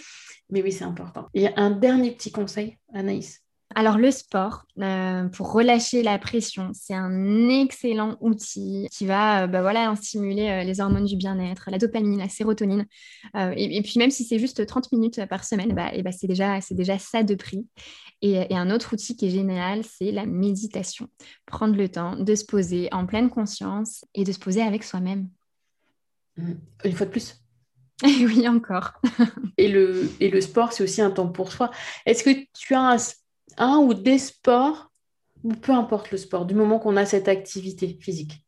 mais 0.49 0.61
oui, 0.61 0.71
c'est 0.71 0.83
important. 0.83 1.27
Il 1.33 1.41
y 1.41 1.47
a 1.47 1.53
un 1.57 1.71
dernier 1.71 2.11
petit 2.11 2.31
conseil, 2.31 2.77
Anaïs. 2.93 3.43
Alors 3.75 3.99
le 3.99 4.09
sport, 4.09 4.65
euh, 4.79 5.25
pour 5.29 5.51
relâcher 5.51 6.01
la 6.01 6.17
pression, 6.17 6.71
c'est 6.73 6.95
un 6.95 7.49
excellent 7.49 8.17
outil 8.19 8.87
qui 8.91 9.05
va 9.05 9.43
euh, 9.43 9.47
bah, 9.47 9.61
voilà, 9.61 9.95
stimuler 9.95 10.49
euh, 10.49 10.63
les 10.63 10.81
hormones 10.81 11.05
du 11.05 11.15
bien-être, 11.15 11.69
la 11.69 11.77
dopamine, 11.77 12.17
la 12.17 12.29
sérotonine. 12.29 12.87
Et, 13.35 13.81
puis 13.83 13.99
même 13.99 14.09
si 14.09 14.23
c'est 14.23 14.39
juste 14.39 14.65
30 14.65 14.91
minutes 14.91 15.23
par 15.27 15.43
semaine, 15.43 15.73
bah, 15.75 15.93
et 15.93 16.01
bah, 16.01 16.11
c'est 16.11 16.25
déjà, 16.25 16.59
déjà 16.71 16.97
ça 16.97 17.21
de 17.21 17.35
prix. 17.35 17.67
Et, 18.23 18.55
un 18.55 18.71
autre 18.71 18.93
outil 18.93 19.15
qui 19.15 19.27
est 19.27 19.29
génial, 19.29 19.83
c'est 19.83 20.11
la 20.11 20.25
méditation. 20.25 21.07
Prendre 21.45 21.75
le 21.75 21.89
temps 21.89 22.15
de 22.15 22.33
se 22.33 22.45
poser 22.45 22.89
en 22.91 23.05
pleine 23.05 23.29
conscience 23.29 24.03
et 24.15 24.23
de 24.23 24.31
se 24.31 24.39
poser 24.39 24.63
avec 24.63 24.83
soi-même. 24.83 25.29
Mmh. 26.37 26.53
Une 26.85 26.93
fois 26.93 27.05
de 27.05 27.11
plus. 27.11 27.35
oui, 28.03 28.47
encore. 28.47 28.93
et, 29.57 29.67
le, 29.67 30.09
et 30.19 30.31
le 30.31 30.41
sport, 30.41 30.73
c'est 30.73 30.83
aussi 30.83 31.01
un 31.01 31.11
temps 31.11 31.27
pour 31.27 31.51
soi. 31.51 31.69
Est-ce 32.07 32.23
que 32.23 32.31
tu 32.57 32.73
as 32.73 32.81
un 32.81 32.97
un 33.59 33.77
ou 33.77 33.93
des 33.93 34.17
sports, 34.17 34.91
ou 35.43 35.53
peu 35.53 35.71
importe 35.71 36.11
le 36.11 36.17
sport, 36.17 36.45
du 36.45 36.55
moment 36.55 36.79
qu'on 36.79 36.97
a 36.97 37.05
cette 37.05 37.27
activité 37.27 37.97
physique 38.01 38.43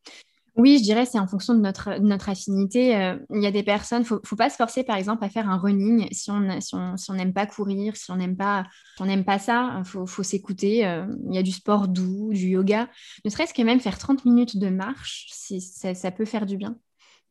oui, 0.58 0.78
je 0.80 0.84
dirais 0.84 1.06
c'est 1.06 1.20
en 1.20 1.28
fonction 1.28 1.54
de 1.54 1.60
notre, 1.60 2.30
affinité. 2.30 2.96
Euh, 2.96 3.18
il 3.34 3.42
y 3.42 3.48
a 3.48 3.52
des 3.52 3.64
personnes, 3.64 4.04
il 4.10 4.14
ne 4.14 4.20
faut 4.24 4.36
pas 4.36 4.50
se 4.50 4.58
forcer 4.58 4.84
par 4.84 4.98
exemple 4.98 5.24
à 5.24 5.30
faire 5.30 5.50
un 5.50 5.58
running 5.58 6.08
si 6.12 6.30
on 6.30 6.42
n'aime 6.42 6.62
si 6.62 6.76
on, 6.76 6.98
si 6.98 7.12
pas 7.34 7.46
courir, 7.46 7.96
si 7.96 8.12
on 8.12 8.18
n'aime 8.18 8.36
pas, 8.36 8.66
on 9.00 9.24
pas 9.24 9.40
ça, 9.40 9.82
faut, 9.86 10.06
faut 10.06 10.24
s'écouter. 10.24 10.86
Euh, 10.86 11.06
il 11.30 11.36
y 11.36 11.38
a 11.38 11.44
du 11.44 11.52
sport 11.52 11.88
doux, 11.88 12.32
du 12.34 12.50
yoga. 12.50 12.90
Ne 13.24 13.30
serait-ce 13.30 13.54
que 13.54 13.62
même 13.62 13.80
faire 13.80 13.98
30 13.98 14.26
minutes 14.26 14.58
de 14.58 14.70
marche, 14.70 15.28
si, 15.32 15.62
ça, 15.62 15.94
ça, 15.94 16.12
peut 16.12 16.26
faire 16.26 16.46
du 16.46 16.58
bien. 16.58 16.76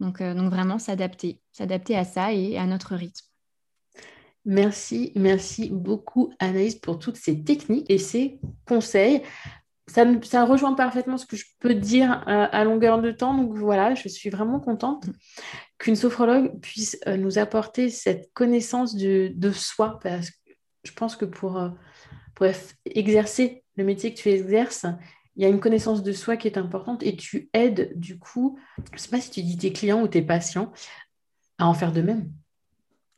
Donc, 0.00 0.20
euh, 0.20 0.34
donc 0.34 0.50
vraiment 0.50 0.78
s'adapter, 0.78 1.40
s'adapter 1.52 1.96
à 1.96 2.04
ça 2.04 2.32
et 2.32 2.56
à 2.56 2.66
notre 2.66 2.94
rythme. 2.94 3.29
Merci, 4.46 5.12
merci 5.16 5.68
beaucoup 5.70 6.32
Anaïs 6.38 6.74
pour 6.74 6.98
toutes 6.98 7.16
ces 7.16 7.42
techniques 7.42 7.90
et 7.90 7.98
ces 7.98 8.40
conseils. 8.66 9.22
Ça, 9.86 10.06
ça 10.22 10.44
rejoint 10.44 10.74
parfaitement 10.74 11.18
ce 11.18 11.26
que 11.26 11.36
je 11.36 11.44
peux 11.58 11.74
dire 11.74 12.24
euh, 12.28 12.46
à 12.50 12.64
longueur 12.64 13.02
de 13.02 13.10
temps. 13.10 13.34
Donc 13.34 13.54
voilà, 13.54 13.94
je 13.94 14.08
suis 14.08 14.30
vraiment 14.30 14.60
contente 14.60 15.06
qu'une 15.78 15.96
sophrologue 15.96 16.58
puisse 16.60 16.98
euh, 17.06 17.16
nous 17.16 17.38
apporter 17.38 17.90
cette 17.90 18.32
connaissance 18.32 18.94
de, 18.94 19.50
soi. 19.52 19.98
Parce 20.00 20.30
que 20.30 20.36
je 20.84 20.92
pense 20.92 21.16
que 21.16 21.24
pour, 21.24 21.58
euh, 21.58 21.70
pour 22.34 22.46
exercer 22.86 23.64
le 23.76 23.84
métier 23.84 24.14
que 24.14 24.20
tu 24.20 24.30
exerces, 24.30 24.86
il 25.36 25.42
y 25.42 25.46
a 25.46 25.48
une 25.48 25.60
connaissance 25.60 26.02
de 26.02 26.12
soi 26.12 26.36
qui 26.36 26.46
est 26.46 26.56
importante 26.56 27.02
et 27.02 27.16
tu 27.16 27.50
aides 27.52 27.92
du 27.98 28.18
coup, 28.18 28.58
je 28.78 28.92
ne 28.92 28.98
sais 28.98 29.08
pas 29.08 29.20
si 29.20 29.30
tu 29.30 29.42
dis 29.42 29.58
tes 29.58 29.72
clients 29.72 30.02
ou 30.02 30.08
tes 30.08 30.22
patients, 30.22 30.72
à 31.58 31.66
en 31.66 31.74
faire 31.74 31.92
de 31.92 32.00
même. 32.00 32.30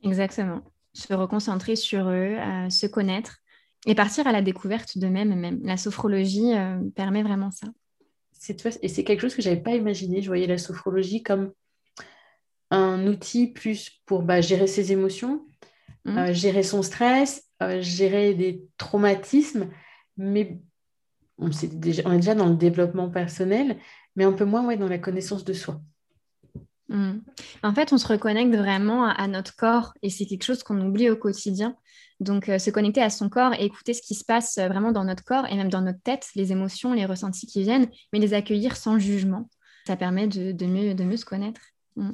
Exactement 0.03 0.63
se 0.93 1.15
reconcentrer 1.15 1.77
sur 1.77 2.09
eux, 2.09 2.37
se 2.69 2.87
connaître 2.87 3.43
et 3.87 3.95
partir 3.95 4.27
à 4.27 4.33
la 4.33 4.43
découverte 4.43 4.99
d'eux-mêmes. 4.99 5.35
Même. 5.35 5.61
La 5.65 5.77
sophrologie 5.77 6.55
euh, 6.55 6.79
permet 6.95 7.23
vraiment 7.23 7.51
ça. 7.51 7.67
Et 8.83 8.89
c'est 8.89 9.05
quelque 9.05 9.21
chose 9.21 9.35
que 9.35 9.43
je 9.43 9.49
n'avais 9.49 9.61
pas 9.61 9.75
imaginé. 9.75 10.21
Je 10.21 10.27
voyais 10.27 10.47
la 10.47 10.59
sophrologie 10.59 11.23
comme 11.23 11.53
un 12.71 13.07
outil 13.07 13.47
plus 13.47 14.03
pour 14.05 14.23
bah, 14.23 14.41
gérer 14.41 14.67
ses 14.67 14.91
émotions, 14.91 15.47
mmh. 16.05 16.19
euh, 16.19 16.33
gérer 16.33 16.65
son 16.65 16.83
stress, 16.83 17.49
euh, 17.63 17.81
gérer 17.81 18.35
des 18.35 18.65
traumatismes. 18.79 19.69
Mais 20.17 20.59
on, 21.39 21.51
est 21.51 21.75
déjà, 21.75 22.03
on 22.05 22.13
est 22.13 22.17
déjà 22.17 22.35
dans 22.35 22.49
le 22.49 22.57
développement 22.57 23.11
personnel, 23.11 23.79
mais 24.17 24.25
un 24.25 24.33
peu 24.33 24.45
moins 24.45 24.67
ouais, 24.67 24.77
dans 24.77 24.89
la 24.89 24.99
connaissance 24.99 25.45
de 25.45 25.53
soi. 25.53 25.81
Hmm. 26.93 27.21
En 27.63 27.75
fait, 27.75 27.93
on 27.93 27.99
se 27.99 28.07
reconnecte 28.07 28.55
vraiment 28.55 29.07
à, 29.07 29.27
notre 29.27 29.57
corps 29.57 29.95
et 30.03 30.11
c'est 30.11 30.27
quelque 30.27 30.45
chose 30.45 30.63
qu'on 30.63 30.79
oublie 30.81 31.09
au 31.09 31.17
quotidien. 31.17 31.75
Donc, 32.21 32.51
euh, 32.51 32.59
se 32.59 32.71
connecter 32.71 33.01
à 33.01 33.09
son 33.09 33.31
corps 33.31 33.55
et 33.55 33.65
écouter 33.65 33.95
ce 33.95 34.03
qui 34.03 34.15
se 34.15 34.25
passe 34.25 34.59
euh, 34.59 34.69
vraiment 34.69 34.93
dans 34.93 35.05
notre 35.05 35.25
corps 35.25 35.47
et 35.47 35.57
même 35.57 35.71
dans 35.71 35.81
notre 35.81 36.03
tête, 36.03 36.29
les 36.37 36.53
émotions, 36.53 36.93
les 36.93 37.07
ressentis 37.07 37.47
qui 37.47 37.63
viennent, 37.63 37.89
mais 38.13 38.19
les 38.19 38.35
accueillir 38.35 38.77
sans 38.77 38.99
jugement. 38.99 39.49
Ça 39.87 39.97
permet 39.97 40.29
de, 40.29 40.67
mieux, 40.67 40.95
de 40.95 41.05
mieux 41.05 41.17
se 41.17 41.25
connaître. 41.25 41.63
Hmm. 41.97 42.13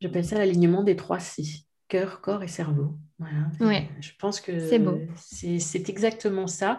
J'appelle 0.00 0.24
ça 0.24 0.38
l'alignement 0.38 0.82
des 0.82 0.96
trois 0.96 1.20
C 1.20 1.44
cœur, 1.88 2.20
corps 2.20 2.42
et 2.42 2.48
cerveau. 2.48 2.98
Voilà. 3.18 3.86
Je 4.00 4.10
pense 4.18 4.40
que 4.40 4.68
c'est 4.68 4.78
beau. 4.78 5.00
C'est 5.16 5.88
exactement 5.88 6.46
ça. 6.46 6.78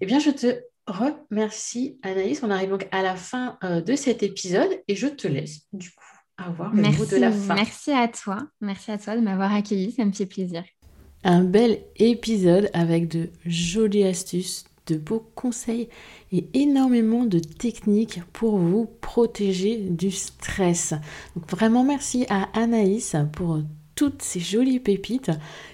Eh 0.00 0.06
bien, 0.06 0.18
je 0.18 0.30
te 0.30 0.60
remercie, 0.86 1.98
Anaïs. 2.02 2.42
On 2.42 2.50
arrive 2.50 2.70
donc 2.70 2.86
à 2.92 3.02
la 3.02 3.16
fin 3.16 3.58
euh, 3.64 3.80
de 3.80 3.96
cet 3.96 4.22
épisode 4.22 4.70
et 4.88 4.94
je 4.94 5.06
te 5.06 5.26
laisse 5.26 5.62
du 5.72 5.90
coup 5.90 6.15
avoir 6.38 6.74
le 6.74 6.82
mot 6.82 7.06
de 7.06 7.16
la 7.16 7.32
fin. 7.32 7.54
Merci 7.54 7.92
à 7.92 8.08
toi. 8.08 8.38
Merci 8.60 8.90
à 8.90 8.98
toi 8.98 9.16
de 9.16 9.20
m'avoir 9.20 9.52
accueilli. 9.52 9.92
Ça 9.92 10.04
me 10.04 10.12
fait 10.12 10.26
plaisir. 10.26 10.64
Un 11.24 11.44
bel 11.44 11.80
épisode 11.96 12.70
avec 12.72 13.08
de 13.08 13.30
jolies 13.44 14.04
astuces, 14.04 14.64
de 14.86 14.96
beaux 14.96 15.26
conseils 15.34 15.88
et 16.32 16.46
énormément 16.54 17.24
de 17.24 17.38
techniques 17.38 18.20
pour 18.32 18.58
vous 18.58 18.86
protéger 19.00 19.76
du 19.78 20.10
stress. 20.10 20.94
Donc 21.34 21.50
vraiment 21.50 21.84
merci 21.84 22.26
à 22.28 22.48
Anaïs 22.58 23.16
pour 23.32 23.60
toutes 23.94 24.22
ces 24.22 24.40
jolies 24.40 24.78
pépites 24.78 25.30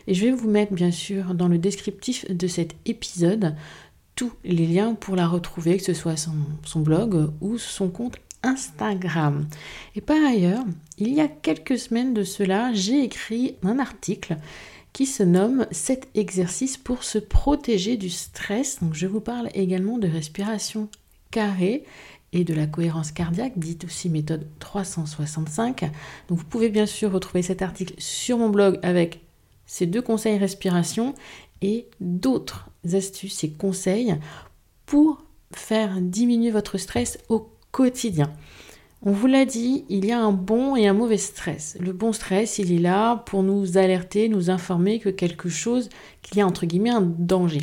et 0.07 0.14
je 0.14 0.25
vais 0.25 0.31
vous 0.31 0.48
mettre 0.48 0.72
bien 0.72 0.92
sûr 0.92 1.35
dans 1.35 1.48
le 1.48 1.59
descriptif 1.59 2.31
de 2.31 2.46
cet 2.46 2.77
épisode 2.87 3.57
tous 4.14 4.33
les 4.44 4.66
liens 4.66 4.94
pour 4.94 5.16
la 5.16 5.27
retrouver, 5.27 5.79
que 5.79 5.85
ce 5.85 5.94
soit 5.94 6.16
son, 6.16 6.35
son 6.64 6.81
blog 6.81 7.33
ou 7.40 7.59
son 7.59 7.88
compte 7.88 8.16
Instagram. 8.42 9.46
Et 9.94 10.00
par 10.00 10.22
ailleurs, 10.24 10.64
il 10.98 11.12
y 11.12 11.20
a 11.20 11.28
quelques 11.28 11.78
semaines 11.78 12.14
de 12.14 12.24
cela, 12.24 12.72
j'ai 12.72 13.02
écrit 13.02 13.57
un 13.62 13.78
article 13.78 14.37
qui 14.92 15.07
se 15.07 15.22
nomme 15.22 15.66
7 15.70 16.09
exercices 16.14 16.76
pour 16.76 17.02
se 17.02 17.18
protéger 17.18 17.96
du 17.96 18.11
stress. 18.11 18.83
Donc 18.83 18.94
je 18.94 19.07
vous 19.07 19.20
parle 19.20 19.48
également 19.55 19.98
de 19.98 20.09
respiration 20.09 20.88
carrée 21.31 21.85
et 22.33 22.44
de 22.44 22.55
la 22.55 22.66
cohérence 22.66 23.12
cardiaque, 23.12 23.59
dite 23.59 23.85
aussi 23.85 24.09
méthode 24.09 24.46
365. 24.59 25.90
Donc 26.28 26.38
vous 26.38 26.44
pouvez 26.44 26.68
bien 26.68 26.87
sûr 26.87 27.12
retrouver 27.12 27.42
cet 27.42 27.62
article 27.62 27.94
sur 27.98 28.38
mon 28.38 28.48
blog 28.48 28.78
avec 28.83 29.20
ces 29.66 29.87
deux 29.87 30.02
conseils 30.02 30.38
respiration 30.38 31.14
et 31.61 31.87
d'autres 32.00 32.68
astuces 32.92 33.44
et 33.44 33.50
conseils 33.50 34.16
pour 34.87 35.22
faire 35.55 36.00
diminuer 36.00 36.50
votre 36.50 36.78
stress 36.78 37.18
au 37.28 37.52
quotidien. 37.73 38.33
On 39.05 39.11
vous 39.11 39.27
l'a 39.27 39.45
dit, 39.45 39.85
il 39.89 40.07
y 40.07 40.13
a 40.13 40.21
un 40.21 40.31
bon 40.31 40.77
et 40.77 40.87
un 40.87 40.93
mauvais 40.93 41.17
stress. 41.17 41.77
Le 41.81 41.93
bon 41.93 42.13
stress, 42.13 42.61
il 42.61 42.73
est 42.73 42.79
là 42.79 43.17
pour 43.27 43.43
nous 43.43 43.77
alerter, 43.77 44.29
nous 44.29 44.49
informer 44.49 45.01
que 45.01 45.09
quelque 45.09 45.49
chose, 45.49 45.89
qu'il 46.23 46.39
y 46.39 46.41
a 46.41 46.47
entre 46.47 46.67
guillemets 46.67 46.91
un 46.91 47.03
danger. 47.03 47.63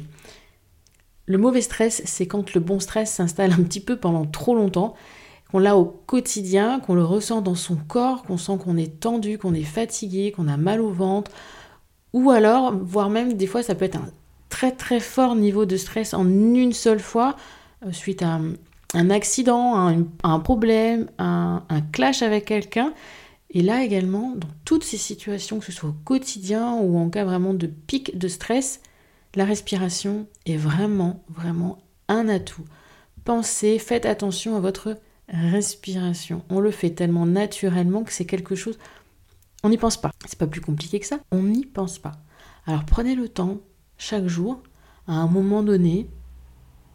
Le 1.28 1.38
mauvais 1.38 1.62
stress, 1.62 2.02
c'est 2.04 2.28
quand 2.28 2.54
le 2.54 2.60
bon 2.60 2.82
stress 2.82 3.14
s'installe 3.14 3.54
un 3.54 3.64
petit 3.64 3.80
peu 3.80 3.96
pendant 3.96 4.26
trop 4.26 4.54
longtemps, 4.54 4.96
qu'on 5.50 5.60
l'a 5.60 5.78
au 5.78 5.86
quotidien, 5.86 6.82
qu'on 6.82 6.94
le 6.96 7.06
ressent 7.06 7.42
dans 7.42 7.56
son 7.56 7.78
corps, 7.78 8.24
qu'on 8.24 8.38
sent 8.38 8.58
qu'on 8.62 8.76
est 8.76 9.00
tendu, 9.00 9.38
qu'on 9.38 9.54
est 9.54 9.64
fatigué, 9.64 10.34
qu'on 10.34 10.50
a 10.50 10.58
mal 10.58 10.82
au 10.82 10.92
ventre, 10.92 11.32
ou 12.12 12.32
alors, 12.32 12.74
voire 12.76 13.10
même 13.10 13.34
des 13.34 13.48
fois, 13.48 13.64
ça 13.64 13.76
peut 13.76 13.86
être 13.86 13.96
un 13.96 14.10
très 14.50 14.72
très 14.72 15.00
fort 15.00 15.36
niveau 15.36 15.66
de 15.66 15.78
stress 15.78 16.14
en 16.14 16.28
une 16.28 16.74
seule 16.74 17.00
fois, 17.00 17.36
euh, 17.86 17.92
suite 17.92 18.24
à 18.24 18.40
un 18.94 19.10
accident, 19.10 19.76
un, 20.24 20.40
problème, 20.40 21.10
un, 21.18 21.62
clash 21.92 22.22
avec 22.22 22.46
quelqu'un. 22.46 22.94
Et 23.52 23.62
là 23.62 23.84
également, 23.84 24.36
dans 24.36 24.50
toutes 24.66 24.84
ces 24.84 24.98
situations, 24.98 25.60
que 25.60 25.66
ce 25.66 25.72
soit 25.72 25.90
au 25.90 25.96
quotidien 26.06 26.76
ou 26.76 26.98
en 26.98 27.10
cas 27.10 27.26
vraiment 27.26 27.54
de 27.54 27.68
pic 27.68 28.18
de 28.18 28.28
stress, 28.28 28.82
la 29.36 29.46
respiration 29.46 30.28
est 30.46 30.58
vraiment, 30.58 31.24
vraiment 31.30 31.80
un 32.08 32.28
atout. 32.28 32.66
Pensez, 33.26 33.80
faites 33.80 34.06
attention 34.06 34.56
à 34.56 34.60
votre 34.60 34.98
respiration. 35.28 36.44
On 36.50 36.60
le 36.60 36.72
fait 36.72 36.92
tellement 36.92 37.26
naturellement 37.26 38.04
que 38.04 38.14
c'est 38.14 38.26
quelque 38.26 38.56
chose. 38.56 38.80
On 39.64 39.70
n'y 39.70 39.78
pense 39.78 39.98
pas. 39.98 40.12
C'est 40.26 40.40
pas 40.40 40.48
plus 40.48 40.62
compliqué 40.62 41.00
que 41.00 41.06
ça. 41.06 41.20
On 41.32 41.44
n'y 41.44 41.66
pense 41.66 42.00
pas. 42.00 42.14
Alors 42.66 42.86
prenez 42.86 43.16
le 43.16 43.30
temps, 43.30 43.58
chaque 43.98 44.28
jour, 44.28 44.62
à 45.08 45.14
un 45.14 45.28
moment 45.28 45.64
donné, 45.64 46.10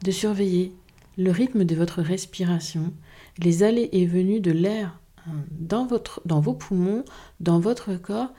de 0.02 0.11
surveiller 0.11 0.72
le 1.16 1.31
rythme 1.31 1.64
de 1.64 1.74
votre 1.74 2.03
respiration, 2.03 2.92
les 3.38 3.62
allées 3.62 3.88
et 3.92 4.07
venues 4.07 4.40
de 4.40 4.50
l'air 4.50 5.00
hein, 5.27 5.44
dans, 5.50 5.87
vos 6.40 6.55
poumons, 6.55 7.05
dans 7.40 7.61
votre 7.61 7.94
corps, 7.96 8.33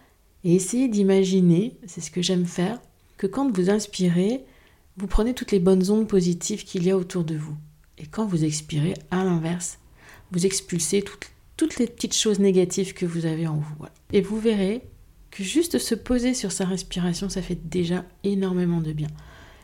et 0.44 0.56
essayez 0.56 0.88
d'imaginer, 0.88 1.78
c'est 1.88 2.02
ce 2.02 2.12
que 2.12 2.22
j'aime 2.22 2.46
faire, 2.46 2.80
que 3.18 3.28
quand 3.28 3.52
vous 3.52 3.70
inspirez, 3.70 4.46
vous 4.98 5.08
prenez 5.08 5.34
toutes 5.34 5.52
les 5.52 5.60
bonnes 5.60 5.90
ondes 5.90 6.08
positives 6.08 6.64
qu'il 6.64 6.86
y 6.86 6.92
a 6.92 6.98
autour 6.98 7.24
de 7.24 7.36
vous. 7.36 7.56
Et 7.98 8.06
quand 8.06 8.26
vous 8.26 8.44
expirez, 8.44 8.94
à 9.12 9.24
l'inverse, 9.24 9.80
vous 10.32 10.46
expulsez 10.46 11.02
toutes, 11.02 11.32
toutes, 11.58 11.78
les 11.78 11.88
petites 11.88 12.16
choses 12.16 12.40
négatives 12.40 12.94
que 12.94 13.06
vous 13.06 13.26
avez 13.26 13.48
en 13.48 13.58
vous. 13.58 13.86
Et 14.12 14.22
vous 14.22 14.40
verrez 14.40 14.82
que 15.32 15.44
juste 15.44 15.80
se 15.80 15.96
poser 15.96 16.34
sur 16.34 16.52
sa 16.52 16.66
respiration, 16.66 17.30
ça 17.30 17.42
fait 17.42 17.68
déjà 17.68 18.06
énormément 18.24 18.82
de 18.82 18.94
bien. 18.94 19.10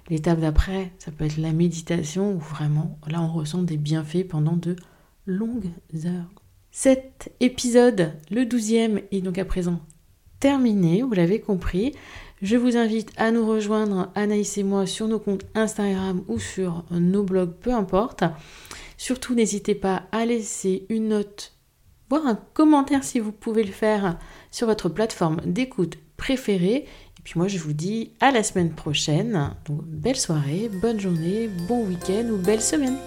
L'étape 0.10 0.40
d'après, 0.40 0.92
ça 0.98 1.12
peut 1.12 1.26
être 1.26 1.38
la 1.38 1.54
méditation 1.54 2.34
où 2.34 2.40
vraiment, 2.40 2.98
là, 3.08 3.22
on 3.22 3.32
ressent 3.32 3.64
des 3.64 3.78
bienfaits 3.78 4.28
pendant 4.28 4.56
de 4.56 4.76
longues 5.26 5.72
heures. 6.06 6.32
Cet 6.72 7.34
épisode, 7.40 8.14
le 8.30 8.46
douzième, 8.46 9.02
est 9.12 9.22
donc 9.22 9.38
à 9.38 9.46
présent 9.46 9.82
terminé, 10.42 11.04
vous 11.04 11.14
l'avez 11.14 11.40
compris. 11.40 11.94
Je 12.42 12.58
vous 12.58 12.76
invite 12.76 13.12
à 13.16 13.32
nous 13.32 13.48
rejoindre, 13.48 14.12
Anaïs 14.16 14.58
et 14.58 14.64
moi, 14.64 14.86
sur 14.86 15.08
nos 15.08 15.20
comptes 15.20 15.46
Instagram 15.54 16.24
ou 16.28 16.40
sur 16.40 16.84
nos 16.92 17.24
blogs, 17.24 17.54
peu 17.62 17.72
importe. 17.74 18.24
Surtout, 18.98 19.36
n'hésitez 19.36 19.76
pas 19.76 20.04
à 20.12 20.26
laisser 20.26 20.86
une 20.90 21.10
note, 21.10 21.54
voire 22.10 22.26
un 22.26 22.36
commentaire 22.36 23.04
si 23.04 23.20
vous 23.20 23.32
pouvez 23.32 23.64
le 23.64 23.72
faire 23.72 24.18
sur 24.50 24.68
votre 24.68 24.90
plateforme 24.90 25.42
d'écoute 25.46 25.98
préférée. 26.18 26.86
Puis 27.24 27.34
moi, 27.36 27.48
je 27.48 27.58
vous 27.60 27.74
dis 27.74 28.12
à 28.20 28.32
la 28.32 28.44
semaine 28.44 28.72
prochaine. 28.72 29.52
Donc, 29.66 29.84
belle 29.84 30.18
soirée, 30.18 30.70
bonne 30.82 31.00
journée, 31.00 31.50
bon 31.68 31.86
week-end 31.86 32.28
ou 32.32 32.38
belle 32.38 32.62
semaine. 32.62 32.98